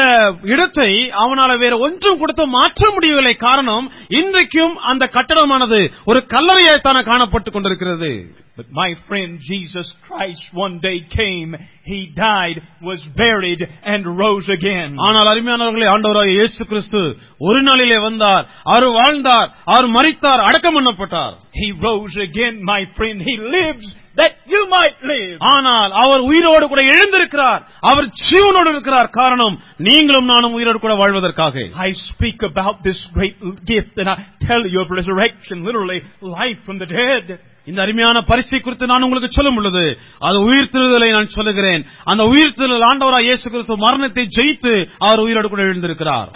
இடத்தை 0.54 0.90
அவனால 1.22 1.52
வேற 1.64 1.74
ஒன்றும் 1.86 2.20
கொடுத்து 2.20 2.44
மாற்ற 2.58 2.92
முடியவில்லை 2.96 3.34
காரணம் 3.46 3.88
இன்றைக்கும் 4.20 4.76
அந்த 4.92 5.06
கட்டடமானது 5.16 5.80
ஒரு 6.12 6.20
கல்லறையாய்த்தான 6.36 7.02
காணப்பட்டுக் 7.10 7.56
கொண்டிருக்கிறது 7.56 8.12
But 8.60 8.68
my 8.74 8.92
friend 9.08 9.32
Jesus 9.50 9.88
Christ 10.06 10.46
one 10.66 10.76
day 10.80 10.98
came, 11.18 11.50
He 11.85 12.01
died, 12.17 12.57
was 12.83 13.01
buried, 13.17 13.61
and 13.85 14.03
rose 14.19 14.49
again. 14.51 14.91
ஆனால் 15.07 15.29
அருமையானவர்களே 15.31 15.87
ஆண்டவராக 15.93 16.35
இயேசு 16.35 16.67
கிறிஸ்து 16.71 17.01
ஒரு 17.49 17.61
நாளிலே 17.69 17.99
வந்தார் 18.05 18.45
அவர் 18.73 18.87
வாழ்ந்தார் 18.99 19.49
அவர் 19.73 19.89
மரித்தார் 19.97 20.47
அடக்கம் 20.49 20.77
பண்ணப்பட்டார் 20.79 21.35
He 21.61 21.69
rose 21.87 22.17
again, 22.29 22.55
my 22.65 22.83
friend. 22.97 23.19
He 23.29 23.35
lives 23.57 23.87
that 24.17 24.33
you 24.53 24.63
might 24.75 24.97
live. 25.13 25.35
ஆனால் 25.53 25.91
அவர் 26.03 26.23
உயிரோடு 26.31 26.65
கூட 26.73 26.81
எழுந்திருக்கிறார் 26.95 27.61
அவர் 27.91 28.09
ஜீவனோடு 28.23 28.71
இருக்கிறார் 28.75 29.11
காரணம் 29.21 29.57
நீங்களும் 29.89 30.31
நானும் 30.33 30.57
உயிரோடு 30.59 30.81
கூட 30.85 30.95
வாழ்வதற்காக 31.03 31.57
I 31.89 31.93
speak 32.07 32.41
about 32.53 32.77
this 32.89 33.01
great 33.17 33.39
gift 33.65 33.95
and 33.97 34.11
I 34.11 34.19
tell 34.49 34.65
you 34.75 34.81
of 34.85 34.91
resurrection, 35.01 35.59
literally 35.69 36.01
life 36.39 36.61
from 36.69 36.79
the 36.79 36.91
dead. 36.95 37.25
இந்த 37.68 37.80
அருமையான 37.86 38.18
பரிசை 38.30 38.58
குறித்து 38.60 38.86
நான் 38.92 39.06
உங்களுக்கு 39.06 39.30
சொல்லும் 39.38 39.58
பொழுது 39.58 39.84
அது 40.28 40.38
உயிர்த்தெழுதலை 40.48 41.10
நான் 41.16 41.30
சொல்லுகிறேன் 41.36 41.82
அந்த 42.12 42.24
உயிர்த்தெழுதல் 42.32 42.86
ஆண்டவராக 42.90 43.26
இயேசு 43.28 43.46
கிறிஸ்து 43.54 43.78
மரணத்தை 43.86 44.26
ஜெயித்து 44.38 44.74
அவர் 45.06 45.24
உயிரோடு 45.26 45.50
கூட 45.50 45.62
எழுந்திருக்கிறார். 45.70 46.30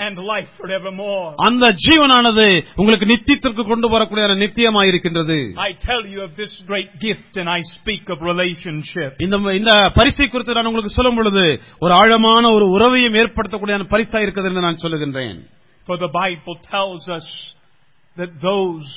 அந்த 1.47 1.65
ஜீவனானது 1.85 2.47
உங்களுக்கு 2.81 3.09
நித்தியத்திற்கு 3.11 3.63
கொண்டு 3.71 3.89
வரக்கூடிய 3.95 4.25
நித்தியமாயிருக்கின்றது 4.43 5.37
I 5.67 5.73
tell 5.87 6.03
you 6.13 6.19
of 6.27 6.33
this 6.41 6.53
great 6.71 6.91
gift 7.05 7.33
and 7.41 7.49
I 7.49 7.61
speak 7.75 8.03
of 8.15 8.19
relationship. 8.31 9.11
இந்த 9.25 9.37
இந்த 9.59 9.71
பரிசை 9.99 10.27
குறித்து 10.27 10.57
நான் 10.57 10.69
உங்களுக்கு 10.71 10.97
சொல்லும் 10.97 11.19
பொழுது 11.19 11.45
ஒரு 11.83 11.93
ஆழமான 12.01 12.43
ஒரு 12.57 12.67
உறவையும் 12.75 13.17
ஏற்படுத்தக்கூடிய 13.21 13.77
பரிசா 13.93 14.19
இருக்குது 14.25 14.49
என்று 14.51 14.65
நான் 14.67 14.83
சொல்லுகின்றேன் 14.85 15.39
For 15.87 15.97
the 15.97 16.11
Bible 16.15 16.55
tells 16.73 17.03
us 17.17 17.27
that 18.17 18.31
those 18.41 18.87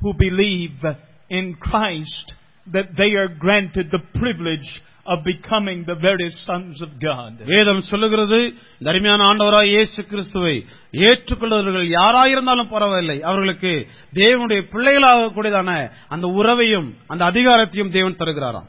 who 0.00 0.10
believe 0.18 0.82
in 1.30 1.54
Christ, 1.60 2.26
that 2.66 2.88
they 2.96 3.12
are 3.14 3.28
granted 3.36 3.86
the 3.90 4.02
privilege 4.14 4.68
of 5.06 5.22
becoming 5.24 5.84
the 5.86 5.94
very 5.96 6.28
sons 6.46 6.82
of 6.82 6.90
God. 7.00 7.32
வேதம் 7.50 7.82
சொல்லுகிறது 7.88 8.38
இந்த 8.78 8.88
அருமையான 8.92 9.26
ஆண்டவராய் 9.30 9.70
இயேசு 9.74 10.00
கிறிஸ்துவை 10.10 10.54
ஏற்றுக்கொள்வர்கள் 11.08 11.86
யாராயிருந்தாலும் 11.92 12.70
பரவாயில்லை 12.72 13.18
அவர்களுக்கு 13.22 13.72
தேவனுடைய 14.12 14.60
பிள்ளைகளாக 14.72 15.30
கூடியதான 15.36 15.70
அந்த 16.08 16.26
உறவையும் 16.40 16.88
அந்த 17.12 17.22
அதிகாரத்தையும் 17.30 17.92
தேவன் 17.96 18.18
தருகிறாராம். 18.22 18.66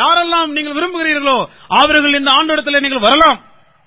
யாரெல்லாம் 0.00 0.52
நீங்கள் 0.56 0.76
விரும்புகிறீர்களோ 0.78 1.38
அவர்கள் 1.80 2.18
இந்த 2.20 2.32
ஆண்டோடத்தில் 2.38 2.84
நீங்கள் 2.86 3.06
வரலாம் 3.08 3.40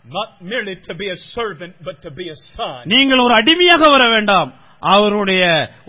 Not 0.05 0.29
merely 0.41 0.75
to 0.83 0.93
be 0.95 1.07
a 1.09 1.17
servant, 1.35 1.73
but 1.83 1.95
to 2.03 2.09
be 2.11 2.25
a 2.29 2.37
son. 2.55 2.77
நீங்கள் 2.91 3.23
ஒரு 3.23 3.33
அடிமையாக 3.39 3.89
வர 3.95 4.03
வேண்டாம் 4.13 4.49
அவருடைய 4.82 5.42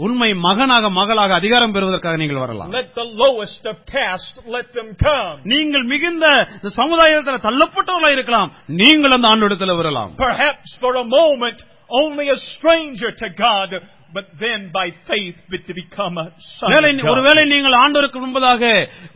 உண்மை 0.05 0.29
மகனாக 0.45 0.89
மகளாக 0.97 1.33
அதிகாரம் 1.33 1.73
பெறுவதற்காக 1.75 2.17
நீங்கள் 2.17 2.43
வரலாம் 2.43 2.71
Let 2.73 2.89
the 2.95 3.07
lowest 3.23 3.63
of 3.71 3.77
caste, 3.87 4.35
let 4.47 4.67
them 4.77 4.89
come. 5.05 5.33
நீங்கள் 5.53 5.85
மிகுந்த 5.93 6.25
இந்த 6.57 6.71
சமுதாயத்தில் 6.79 7.45
தள்ளப்பட்டவர்களா 7.47 8.11
இருக்கலாம் 8.11 8.51
நீங்கள் 8.81 9.15
அந்த 9.17 9.27
ஆண்டோடத்தில் 9.33 9.79
வரலாம் 9.81 10.11
Perhaps 10.27 10.71
for 10.83 10.93
a 10.95 11.07
moment 11.11 11.59
only 12.01 12.27
a 12.29 12.39
stranger 12.47 13.11
to 13.21 13.27
God, 13.39 13.71
but 14.15 14.27
then 14.41 14.59
by 14.75 14.87
faith 15.07 15.37
but 15.51 15.61
to 15.67 15.73
become 15.77 16.15
a 16.23 16.25
son 16.49 16.69
வேலை 16.73 16.89
of 16.89 16.97
God. 16.99 17.09
ஒருவேளை 17.11 17.43
நீங்கள் 17.51 17.75
ஆண்டோருக்கு 17.83 18.19
முன்பதாக 18.23 18.63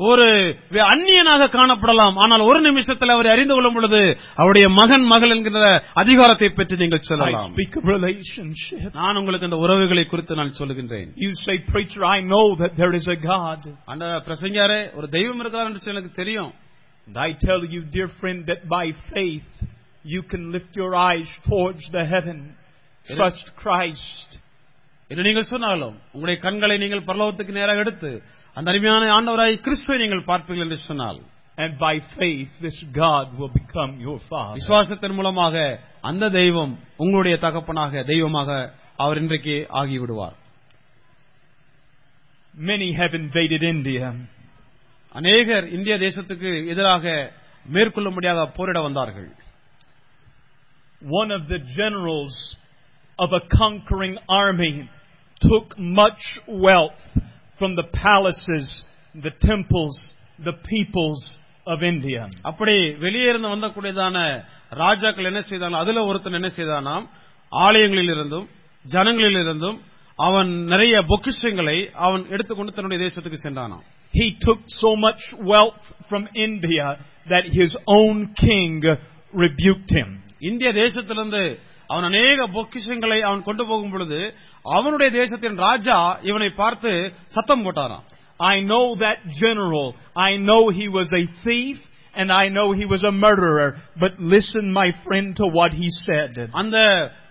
ஒரு 0.08 0.26
அந்நியனாக 0.94 1.50
காணப்படலாம் 1.56 2.16
ஆனால் 2.24 2.44
ஒரு 2.48 2.60
நிமிஷத்தில் 2.68 3.14
அவரை 3.16 3.30
அறிந்து 3.36 3.54
கொள்ளும் 3.58 3.76
பொழுது 3.78 4.00
அவருடைய 4.42 4.68
மகன் 4.80 5.06
மகள் 5.14 5.34
என்கிற 5.36 5.66
அதிகாரத்தை 6.04 6.50
பெற்று 6.60 6.82
நீங்கள் 6.84 7.02
I 7.04 7.08
செல்லலாம் 7.10 7.54
speak 7.54 7.76
of 7.80 7.86
relationship. 7.96 8.88
நான் 9.00 9.20
உங்களுக்கு 9.22 9.50
இந்த 9.50 9.60
உறவுகளை 9.66 10.06
குறித்து 10.14 10.40
நான் 10.42 10.58
சொல்லுகின்றேன் 10.62 11.12
You 11.26 11.32
say, 11.46 11.58
preacher, 11.74 12.02
I 12.16 12.22
know 12.32 12.46
that 12.64 12.74
there 12.82 12.94
is 13.02 13.08
a 13.08 13.20
God. 13.32 13.62
அந்த 13.94 14.08
பிரசங்கியாரே 14.28 14.82
ஒரு 15.00 15.10
தெய்வம் 15.18 15.42
இருக்கிறார் 15.44 15.70
என்று 15.72 15.84
சொல்லி 15.86 15.98
எனக்கு 15.98 16.22
தெரியும் 16.24 16.52
And 17.08 17.18
I 17.28 17.32
tell 17.48 17.62
you, 17.74 17.82
dear 17.98 18.10
friend, 18.22 18.40
that 18.52 18.64
by 18.70 18.86
faith 19.14 19.52
you 20.06 20.24
can 20.32 20.44
lift 20.52 20.74
your 20.76 20.92
eyes 21.10 21.30
towards 21.48 21.86
the 21.92 22.04
heaven. 22.06 22.40
Trust 23.08 23.46
Christ. 23.64 24.28
என்று 25.13 25.27
நீங்கள் 25.29 25.51
சொன்னாலும் 25.51 25.97
உங்களுடைய 26.13 26.39
கண்களை 26.45 26.77
நீங்கள் 26.83 27.09
பரலோகத்துக்கு 27.09 27.59
நேராக 27.59 27.85
எடுத்து 27.85 28.11
அந்த 28.57 28.67
அருமையான 28.73 29.13
ஆண்டவராய் 29.19 29.63
கிறிஸ்துவை 29.67 29.99
நீங்கள் 30.03 30.29
பார்ப்பீர்கள் 30.31 30.67
என்று 30.69 30.81
சொன்னால் 30.89 31.21
And 31.59 31.73
by 31.79 31.95
faith, 32.15 32.53
this 32.61 32.77
God 32.99 33.27
will 33.39 33.51
become 33.57 33.91
your 34.01 34.19
Father. 34.31 34.55
விசுவாசத்தின் 34.59 35.17
மூலமாக 35.19 35.55
அந்த 36.03 36.31
தெய்வம் 36.37 36.73
உங்களுடைய 36.97 37.35
தகப்பனாக 37.39 38.05
தெய்வமாக 38.11 38.49
அவர் 38.99 39.21
இன்றைக்கு 39.23 39.57
ஆகிவிடுவார் 39.81 40.37
Many 42.55 42.89
have 42.93 43.13
invaded 43.15 43.63
India. 43.67 44.07
அநேகர் 45.15 45.67
இந்திய 45.77 45.95
தேசத்துக்கு 45.99 46.51
எதிராக 46.69 47.05
மேற்கொள்ளும்படியாக 47.67 48.47
போரிட 48.57 48.79
வந்தார்கள் 48.81 49.29
One 51.03 51.31
of 51.31 51.43
the 51.49 51.61
generals 51.77 52.35
of 53.19 53.31
a 53.33 53.43
conquering 53.57 54.15
army 54.39 54.73
took 55.42 55.68
much 56.00 56.24
wealth 56.66 57.02
from 57.60 57.76
the 57.76 57.88
palaces, 58.04 58.66
the 59.16 59.34
temples, 59.42 59.96
the 60.40 60.56
peoples 60.70 61.22
of 61.68 61.80
India. 61.84 62.22
அப்படி 62.50 62.76
வெளியே 63.06 63.28
இருந்து 63.30 63.50
வந்தக்கூடியதான 63.56 64.18
ராஜாக்கள் 64.82 65.30
என்ன 65.32 65.42
செய்தாங்க 65.50 65.78
அதுல 65.84 66.04
ஒருத்தன் 66.10 66.40
என்ன 66.40 66.50
செய்தானாம் 66.58 67.06
ஆலயங்களில் 67.52 68.14
இருந்தும் 68.16 68.48
ஜனங்களில் 68.86 69.40
இருந்தும் 69.44 69.78
அவன் 70.20 70.52
நிறைய 70.72 70.96
பொக்கிஷங்களை 71.12 71.78
அவன் 72.06 72.24
எடுத்துக்கொண்டு 72.34 72.72
தன்னுடைய 72.74 73.00
தேசத்துக்கு 73.06 73.40
சென்றானாம் 73.40 73.86
He 74.14 74.28
took 74.46 74.62
so 74.82 74.92
much 75.06 75.22
wealth 75.52 75.82
from 76.10 76.24
India 76.46 76.86
that 77.28 77.46
his 77.58 77.72
own 77.98 78.16
king 78.46 78.72
rebuked 79.34 79.92
him. 79.98 80.10
இந்திய 80.42 80.70
தேசத்திலிருந்து 80.74 81.42
அவன் 81.93 82.07
அநேக 82.09 82.47
பொக்கிஷங்களை 82.57 83.19
அவன் 83.29 83.43
கொண்டு 83.43 83.65
போகும் 83.67 83.93
பொழுது 83.93 84.19
அவனுடைய 84.75 85.11
தேசத்தின் 85.13 85.63
ராஜா 85.65 85.97
இவனை 86.31 86.51
பார்த்து 86.55 86.93
சத்தம் 87.37 87.65
போட்டாராம் 87.65 88.05
I 88.41 88.61
know 88.63 88.85
that 88.97 89.19
general. 89.41 89.85
I 90.21 90.37
know 90.39 90.63
he 90.71 90.87
was 90.91 91.09
a 91.15 91.25
thief 91.45 91.77
and 92.15 92.29
I 92.35 92.49
know 92.49 92.65
he 92.73 92.87
was 92.87 93.03
a 93.05 93.13
murderer. 93.15 93.69
But 93.97 94.13
listen, 94.33 94.65
my 94.73 94.89
friend, 95.05 95.29
to 95.37 95.47
what 95.59 95.73
he 95.73 95.89
said. 96.07 96.33
அந்த 96.61 96.77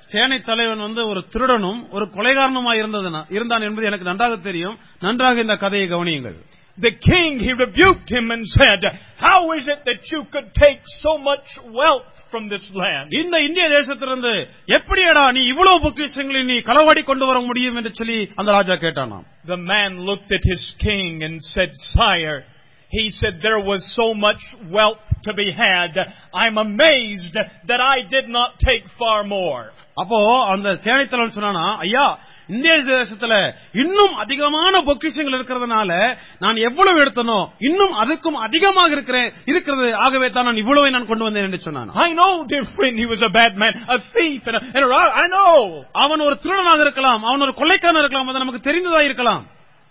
சேனை 0.09 0.37
தலைவன் 0.41 0.85
வந்து 0.85 1.01
ஒரு 1.07 1.21
திருடனும் 1.33 1.81
ஒரு 1.91 2.05
கொலைகாரனுமாய் 2.15 2.81
இருந்ததுனா 2.81 3.21
இருந்தான் 3.29 3.65
என்பது 3.67 3.87
எனக்கு 3.87 4.09
நன்றாக 4.09 4.37
தெரியும் 4.47 4.77
நன்றாக 4.99 5.41
இந்த 5.41 5.55
கதையை 5.57 5.87
கவனியுங்கள் 5.87 6.37
The 6.78 6.92
king, 7.10 7.38
he 7.38 7.52
rebuked 7.54 8.10
him 8.12 8.30
and 8.30 8.44
said, 8.46 8.80
How 9.18 9.38
is 9.52 9.66
it 9.66 9.80
that 9.88 10.02
you 10.12 10.20
could 10.32 10.48
take 10.54 10.80
so 11.04 11.12
much 11.28 11.46
wealth 11.78 12.10
from 12.32 12.50
this 12.52 12.64
land? 12.80 13.08
இந்த 13.20 13.36
இந்திய 13.46 13.66
தேசத்திலிருந்து 13.76 14.32
எப்படியடா 14.78 15.22
நீ 15.36 15.42
இவ்வளவு 15.52 15.78
பொக்கிஷங்களை 15.86 16.42
நீ 16.50 16.56
களவாடி 16.68 17.02
கொண்டு 17.10 17.26
வர 17.30 17.40
முடியும் 17.48 17.78
என்று 17.80 17.92
சொல்லி 18.00 18.18
அந்த 18.40 18.50
ராஜா 18.58 18.76
கேட்டானாம் 18.84 19.24
The 19.54 19.60
man 19.72 19.92
looked 20.10 20.30
at 20.38 20.44
his 20.52 20.62
king 20.86 21.10
and 21.26 21.36
said, 21.54 21.72
Sire, 21.92 22.38
he 22.90 23.04
said 23.20 23.34
there 23.48 23.62
was 23.70 23.82
so 24.00 24.06
much 24.26 24.42
wealth 24.76 25.06
to 25.26 25.32
be 25.40 25.48
had. 25.64 25.94
I'm 26.42 26.58
amazed 26.68 27.34
that 27.70 27.80
I 27.94 27.98
did 28.14 28.28
not 28.38 28.50
take 28.68 28.86
far 29.02 29.18
more. 29.38 29.64
அப்போ 30.02 30.18
அந்த 30.54 30.68
சேனை 30.84 31.04
தலைவன் 31.12 31.36
சொன்னானா 31.36 31.66
ஐயா 31.86 32.06
இந்திய 32.49 32.73
தேசத்துல 32.89 33.33
இன்னும் 33.81 34.15
அதிகமான 34.23 34.73
பொக்கிஷங்கள் 34.87 35.37
இருக்கிறதுனால 35.37 35.91
நான் 36.39 36.57
எவ்வளவு 36.67 37.01
எடுத்தனோ 37.03 37.37
இன்னும் 37.67 37.93
அதுக்கும் 38.01 38.39
அதிகமாக 38.45 38.91
இருக்கிறேன் 38.91 39.29
இருக்கிறது 39.45 39.87
ஆகவே 40.05 40.29
தான் 40.29 40.47
நான் 40.49 40.61
இவ்வளவை 40.63 40.91
நான் 40.91 41.07
கொண்டு 41.07 41.27
வந்தேன் 41.27 41.47
என்று 41.47 41.61
சொன்னான் 41.61 41.91
I 42.01 42.11
know, 42.13 42.31
dear 42.45 42.65
friend, 42.75 42.95
he 42.95 43.07
was 43.07 43.21
a 43.21 43.31
bad 43.31 43.55
man, 43.55 43.73
a 43.89 43.99
thief, 44.11 44.41
and 44.45 44.57
a, 44.57 44.63
and 44.75 44.83
a 44.83 44.91
rob- 44.93 45.15
I 45.15 45.27
know. 45.27 45.53
அவன் 46.03 46.25
ஒரு 46.27 46.37
திருடனாக 46.43 46.81
இருக்கலாம் 46.81 47.23
அவன் 47.25 47.45
ஒரு 47.47 47.55
கொள்ளைக்காரன் 47.59 48.01
இருக்கலாம் 48.01 48.29
அது 48.29 48.43
நமக்கு 48.43 48.67
தெரிந்ததா 48.67 49.01
இருக்கலாம் 49.01 49.43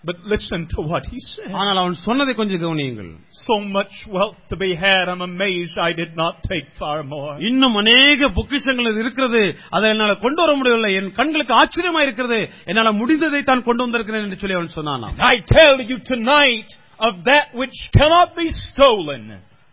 But 0.09 0.15
listen 0.25 0.61
to 0.73 0.79
what 0.91 1.03
he 1.11 1.19
said. 1.31 1.51
ஆனால் 1.59 1.79
அவன் 1.81 1.95
சொன்னதை 2.05 2.33
கொஞ்சம் 2.33 2.61
கவனியுங்கள். 2.63 3.09
So 3.45 3.55
much 3.75 3.95
wealth 4.13 4.39
to 4.51 4.55
be 4.61 4.69
had, 4.83 5.03
I'm 5.11 5.21
amazed 5.21 5.75
I 5.89 5.93
did 5.99 6.13
not 6.21 6.35
take 6.51 6.69
far 6.79 6.95
more. 7.11 7.33
இன்னும் 7.49 7.75
அநேக 7.81 8.29
பொக்கிஷங்கள் 8.37 8.97
இருக்கிறது. 9.03 9.41
அதை 9.69 9.89
என்னால 9.89 10.15
கொண்டு 10.15 10.41
வர 10.41 10.55
முடியவில்லை. 10.59 10.91
என் 10.99 11.11
கண்களுக்கு 11.19 11.53
ஆச்சரியமா 11.61 12.01
இருக்கிறது. 12.07 12.39
என்னால 12.65 12.91
முடிந்ததை 13.01 13.43
தான் 13.43 13.63
கொண்டு 13.63 13.83
வந்திருக்கிறேன் 13.83 14.25
என்று 14.27 14.41
சொல்லி 14.41 14.57
அவன் 14.59 14.75
சொன்னானாம் 14.79 15.21
I 15.33 15.43
tell 15.55 15.75
you 15.91 15.99
tonight 16.13 16.71
of 17.07 17.13
that 17.29 17.47
which 17.61 17.77
cannot 17.99 18.31
be 18.41 18.47
stolen. 18.69 19.23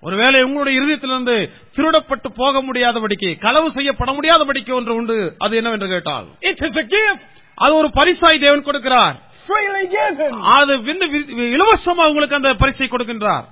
ஒருவேளை 0.02 0.42
உங்களுடைய 0.42 0.80
இருதயத்திலிருந்து 0.80 1.36
திருடப்பட்டு 1.76 2.28
போக 2.34 2.62
முடியாதபடிக்கு 2.66 3.30
களவு 3.38 3.70
செய்யப்பட 3.70 4.10
முடியாதபடிக்கு 4.18 4.72
ஒன்று 4.72 4.94
உண்டு. 4.94 5.16
அது 5.38 5.56
என்னவென்று 5.56 5.88
கேட்டால் 5.88 6.28
It 6.50 6.60
is 6.68 6.76
a 6.84 6.86
gift, 6.96 7.24
அது 7.54 7.72
ஒரு 7.80 7.88
பரிசாய் 7.94 8.44
தேவன் 8.44 8.66
கொடுக்கிறார். 8.68 9.16
freely 9.47 9.85
given. 9.93 10.33
அது 10.57 10.73
விந்து 10.87 11.07
வி- 11.13 11.27
இலவசமா 11.55 12.03
உங்களுக்கு 12.07 12.35
அந்த 12.35 12.53
பரிசை 12.55 12.87
கொடுக்கின்றார் 12.87 13.45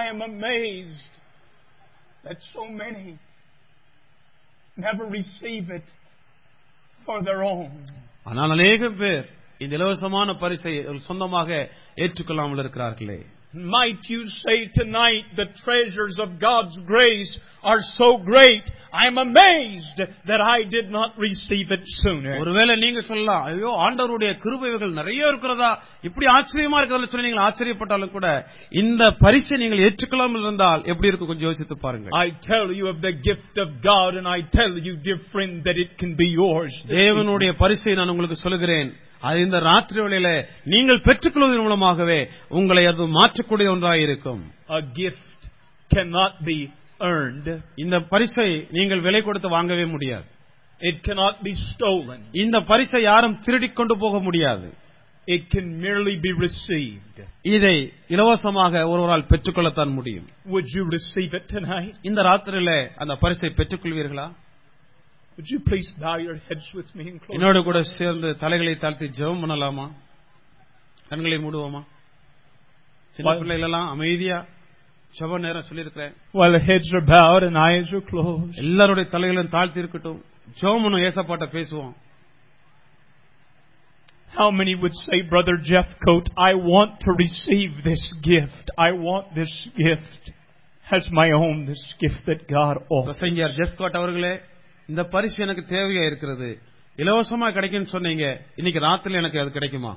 I 0.00 0.04
am 0.06 0.20
amazed 0.24 1.02
that 2.24 2.38
so 2.54 2.62
many 2.80 3.06
never 4.76 5.04
receive 5.10 5.66
it 5.70 5.86
for 7.06 7.18
their 7.22 7.42
own. 7.44 7.70
ஆனால் 8.26 8.50
அநேக 8.50 8.90
பேர் 9.00 9.24
இந்த 9.58 9.72
இலவசமான 9.76 10.30
பரிசை 10.34 10.72
ஒரு 10.90 10.98
சொந்தமாக 11.08 11.48
ஏற்றுக்கொள்ளாமல் 12.04 12.62
இருக்கிறார்களே 12.64 13.18
Might 13.76 14.02
you 14.12 14.22
say 14.42 14.56
tonight 14.72 15.26
the 15.38 15.46
treasures 15.62 16.16
of 16.24 16.28
God's 16.40 16.76
grace 16.86 17.30
are 17.63 17.81
so 17.97 18.17
great, 18.29 18.63
I'm 19.01 19.17
amazed 19.17 19.99
that 20.29 20.41
I 20.41 20.63
did 20.75 20.87
not 20.95 21.11
receive 21.25 21.67
it 21.75 21.83
sooner. 22.01 22.33
ஒருவேளை 22.41 22.73
நீங்க 22.83 23.01
சொல்லலாம் 23.09 23.43
ஐயோ 23.49 23.69
ஆண்டவருடைய 23.85 24.31
கிருபைகள் 24.43 24.97
நிறைய 24.99 25.29
இருக்கிறதா? 25.31 25.69
இப்படி 26.07 26.25
ஆச்சரியமா 26.37 26.79
இருக்கிறதுன்னு 26.79 27.11
சொல்லி 27.13 27.27
நீங்கள் 27.27 27.45
ஆச்சரியப்பட்டாலும் 27.47 28.13
கூட 28.15 28.27
இந்த 28.81 29.03
பரிசை 29.23 29.57
நீங்கள் 29.63 29.83
ஏற்றுக்கொள்ளாமல் 29.87 30.43
இருந்தால் 30.47 30.81
எப்படி 30.93 31.09
இருக்கும்? 31.11 31.31
கொஞ்சம் 31.31 31.49
யோசித்து 31.49 31.77
பாருங்கள். 31.85 32.15
I 32.25 32.31
tell 32.49 32.67
you 32.79 32.87
of 32.93 32.99
the 33.07 33.13
gift 33.29 33.55
of 33.65 33.69
God 33.91 34.11
and 34.21 34.27
I 34.37 34.41
tell 34.57 34.75
you, 34.87 34.95
dear 35.07 35.19
friend, 35.31 35.55
that 35.69 35.79
it 35.85 35.93
can 36.01 36.13
be 36.23 36.29
yours. 36.41 36.73
தேவனுடைய 36.97 37.53
பரிசை 37.63 37.95
நான் 38.01 38.13
உங்களுக்கு 38.15 38.39
சொல்லுகிறேன். 38.43 38.91
அது 39.29 39.39
இந்த 39.45 39.57
ராத்திரி 39.69 39.99
வேளையில 40.03 40.29
நீங்கள் 40.73 41.01
பெற்றுக்கொள்வதன் 41.07 41.65
மூலமாகவே 41.65 42.19
உங்களை 42.59 42.83
அது 42.91 43.07
மாற்றக்கூடிய 43.19 43.67
ஒன்றாக 43.75 44.05
இருக்கும் 44.07 44.43
A 44.79 44.83
gift 45.01 45.41
cannot 45.91 46.35
be 46.47 46.57
earned. 47.09 47.47
இந்த 47.83 47.95
பரிசை 48.11 48.47
நீங்கள் 48.77 49.05
விலை 49.07 49.21
கொடுத்து 49.21 49.49
வாங்கவே 49.55 49.87
முடியாது 49.95 50.27
It 50.81 50.97
cannot 51.07 51.35
be 51.47 51.53
stolen. 51.65 52.21
இந்த 52.43 52.57
பரிசை 52.69 53.01
யாரும் 53.03 53.39
திருடிக் 53.45 53.77
கொண்டு 53.79 53.95
போக 54.03 54.19
முடியாது 54.27 54.69
It 55.27 55.43
can 55.53 55.65
merely 55.83 56.15
be 56.19 56.31
received. 56.45 57.17
இதை 57.55 57.75
இலவசமாக 58.13 58.73
ஒருவரால் 58.93 59.29
பெற்றுக்கொள்ளத்தான் 59.31 59.91
முடியும் 59.97 60.27
Would 60.53 60.69
you 60.77 60.83
receive 60.95 61.33
it 61.39 61.45
tonight? 61.55 61.93
இந்த 62.09 62.21
ராத்திரியில 62.29 62.71
அந்த 63.03 63.15
பரிசை 63.23 63.51
பெற்றுக்கொள்வீர்களா 63.59 64.27
Would 65.37 65.49
you 65.53 65.59
please 65.67 65.89
bow 65.99 66.15
your 66.19 66.37
heads 66.47 66.65
with 66.77 66.89
me 66.97 67.03
and 67.09 67.19
close? 67.21 67.33
என்னோடு 67.35 67.59
கூட 67.67 67.79
சேர்ந்து 67.91 68.29
தலைகளை 68.41 68.73
தாழ்த்தி 68.83 69.07
ஜெபம் 69.19 69.43
பண்ணலாமா 69.43 69.85
கண்களை 71.11 71.37
மூடுவோமா 71.45 71.81
சின்ன 73.15 73.31
பிள்ளைகள் 73.39 73.67
எல்லாம் 73.67 73.87
அமைதியா 73.93 74.39
ஜெப 75.14 75.38
நேரம் 75.44 75.66
சொல்லியிருக்கிறேன் 75.68 76.14
While 76.38 76.54
the 76.58 76.64
heads 76.68 76.88
are 76.98 77.04
bowed 77.12 77.44
and 77.48 77.56
eyes 77.68 77.90
are 77.98 78.04
closed. 78.10 78.56
எல்லாருடைய 78.64 79.06
தலைகளும் 79.14 79.52
தாழ்த்தி 79.54 79.80
இருக்கட்டும் 79.82 80.20
ஜெபம் 80.60 80.84
பண்ணும் 80.84 81.04
ஏசப்பாட்ட 81.08 81.48
பேசுவோம் 81.56 81.94
How 84.32 84.50
many 84.50 84.74
would 84.74 84.96
say, 84.96 85.18
Brother 85.24 85.54
Jeffcoat, 85.68 86.26
I 86.38 86.52
want 86.70 87.00
to 87.00 87.10
receive 87.14 87.70
this 87.84 88.02
gift. 88.22 88.64
I 88.78 88.92
want 89.06 89.26
this 89.34 89.52
gift. 89.78 90.24
as 90.86 91.04
my 91.10 91.28
own 91.36 91.66
this 91.66 91.80
gift 92.02 92.20
that 92.26 92.40
God 92.48 92.76
offers. 92.88 93.06
பிரசங்கியார் 93.08 93.54
ஜெஃப்காட் 93.60 93.96
அவர்களே 94.00 94.34
இந்த 94.88 95.02
பரிசு 95.14 95.38
எனக்கு 95.46 95.62
தேவையா 95.72 96.02
இருக்கிறது 96.10 96.48
இலவசமா 96.98 97.46
கிடைக்கும்னு 97.56 97.94
சொன்னீங்க 97.94 98.24
இன்னைக்கு 98.60 98.80
ராத்திரி 98.86 99.18
எனக்கு 99.22 99.40
அது 99.42 99.50
கிடைக்குமா 99.58 99.94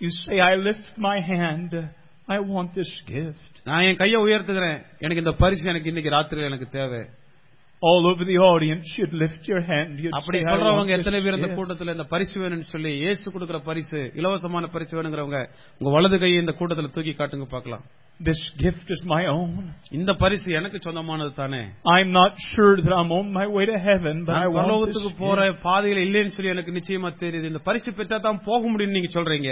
You 0.00 0.10
say, 0.20 0.36
I 0.40 0.54
lift 0.68 0.86
my 1.08 1.16
hand. 1.32 1.72
I 2.27 2.39
want 2.45 2.69
this 2.73 2.91
gift. 3.07 3.51
நான் 3.67 3.83
என் 3.87 3.99
கையை 3.99 4.17
உயர்த்துகிறேன் 4.25 4.79
எனக்கு 5.01 5.21
இந்த 5.23 5.33
பரிசு 5.41 5.69
எனக்கு 5.71 5.89
இன்னைக்கு 5.91 6.15
ராத்திரி 6.15 6.49
எனக்கு 6.49 6.69
தேவை 6.75 7.03
All 7.81 8.03
over 8.09 8.23
the 8.25 8.37
audience, 8.49 8.85
you'd 8.97 9.15
lift 9.23 9.43
your 9.51 9.61
hand. 9.69 9.89
அப்படி 10.19 10.37
சொல்றவங்க 10.45 10.91
எத்தனை 10.97 11.17
பேர் 11.23 11.37
இந்த. 11.39 11.49
கூட்டத்துல 11.57 11.93
இந்த 11.95 12.05
பரிசு 12.13 12.35
வேணும்னு 12.41 12.67
சொல்லி 12.71 12.91
இயேசு 13.01 13.25
கொடுக்கிற 13.33 13.57
பரிசு 13.67 13.99
இலவசமான 14.19 14.69
பரிசு 14.75 14.93
வேணுங்கிறவங்க 14.97 15.39
உங்க 15.81 15.91
வலது 15.95 16.17
கையை 16.23 16.39
இந்த 16.43 16.53
கூட்டத்துல 16.59 16.91
தூக்கி 16.95 17.13
காட்டுங்க 17.19 17.47
பார்க்கலாம் 17.53 17.83
This 18.19 18.41
gift 18.57 18.87
is 18.95 19.01
my 19.13 19.23
own. 19.33 19.51
இந்த 19.97 20.11
பரிசு 20.23 20.49
எனக்கு 20.59 20.77
சொந்தமானது 20.85 21.31
தானே 21.41 21.61
I'm 21.95 22.09
not 22.13 22.33
sure 22.51 22.73
that 22.79 22.93
I'm 22.99 23.11
on 23.11 23.27
my 23.39 23.47
way 23.55 23.65
to 23.65 23.77
heaven, 23.89 24.17
but 24.27 24.35
I 24.35 24.47
want 24.47 24.53
this 24.53 24.61
பரலோகத்துக்கு. 24.61 25.13
போற 25.23 25.37
பாதையில 25.67 26.05
இல்லைன்னு 26.07 26.35
சொல்லி 26.37 26.53
எனக்கு 26.55 26.77
நிச்சயமா 26.79 27.11
தெரியுது 27.23 27.51
இந்த 27.53 27.63
பரிசு 27.69 27.97
பெற்றா 27.99 28.19
தான் 28.21 28.41
போக 28.49 28.61
முடியும்னு 28.73 28.97
நீங்க 28.99 29.11
சொல்றீங்க 29.17 29.51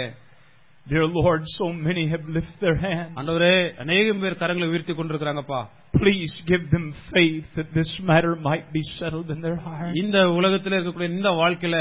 Dear 0.86 1.06
Lord, 1.08 1.42
so 1.48 1.72
many 1.72 2.08
have 2.08 2.24
lifted 2.28 2.58
their 2.60 2.76
hands. 2.78 3.12
ஆண்டவரே 3.18 3.52
அநேகம் 3.82 4.20
பேர் 4.22 4.40
கரங்களை 4.40 4.66
உயர்த்தி 4.68 4.94
கொண்டிருக்கிறாங்கப்பா 4.94 5.60
Please 5.94 6.34
give 6.46 6.64
them 6.70 6.86
faith 7.12 7.46
that 7.58 7.68
this 7.72 7.90
matter 8.02 8.32
might 8.48 8.66
be 8.72 8.82
settled 8.98 9.30
in 9.30 9.40
their 9.40 9.58
heart. 9.66 9.92
இந்த 10.02 10.18
உலகத்துல 10.38 10.76
இருக்கக்கூடிய 10.78 11.08
இந்த 11.14 11.30
வாழ்க்கையில 11.40 11.78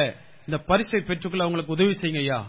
இந்த 0.48 0.58
பரிசை 0.70 1.02
பெற்றுக்கொள்ள 1.10 1.44
அவங்களுக்கு 1.46 1.76
உதவி 1.78 1.96
செய்யுங்க 2.02 2.22
ஐயா 2.26 2.40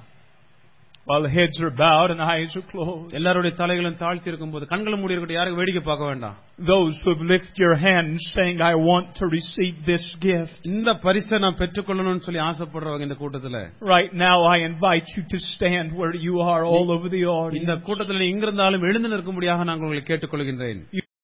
While 1.07 1.25
heads 1.27 1.57
are 1.59 1.71
bowed 1.75 2.09
and 2.13 2.21
eyes 2.23 2.51
are 2.55 2.65
closed. 2.71 3.13
எல்லாருடைய 3.17 3.51
தலைகளும் 3.59 3.95
தாழ்த்தி 4.01 4.29
இருக்கும்போது 4.31 4.65
கண்களை 4.71 4.97
மூடி 4.99 5.13
இருக்கட்டும் 5.13 5.37
யாருக்கு 5.37 5.59
வேடிக்கை 5.61 5.81
பார்க்க 5.83 6.09
வேண்டாம் 6.11 6.35
Those 6.69 6.95
who 7.01 7.09
have 7.13 7.23
lifted 7.31 7.57
your 7.57 7.75
hands 7.85 8.19
saying, 8.35 8.57
I 8.61 8.75
want 8.89 9.07
to 9.19 9.25
receive 9.37 9.75
this 9.89 10.05
gift. 10.27 10.53
இந்த 10.71 10.93
பரிசை 11.05 11.39
நான் 11.45 11.59
பெற்றுக்கொள்ளணும்னு 11.61 12.25
சொல்லி 12.27 12.41
ஆசைப்படுறவங்க 12.49 13.07
இந்த 13.09 13.17
கூட்டத்துல 13.23 13.61
Right 13.95 14.13
now, 14.27 14.37
I 14.53 14.59
invite 14.71 15.09
you 15.15 15.23
to 15.33 15.39
stand 15.51 15.89
where 16.01 16.15
you 16.27 16.35
are 16.53 16.63
all 16.73 16.87
over 16.97 17.09
the 17.09 17.23
இந்த 17.23 17.35
audience. 17.39 17.85
கூட்டத்தில் 17.89 18.21
நீ 18.23 18.27
எங்கிருந்தாலும் 18.33 18.87
எழுந்து 18.91 19.11
நிற்கும்படியாக 19.15 19.67
நான் 19.69 19.83
உங்களை 19.83 20.03
கேட்டுக்கொள்கின்றேன் 20.11 20.81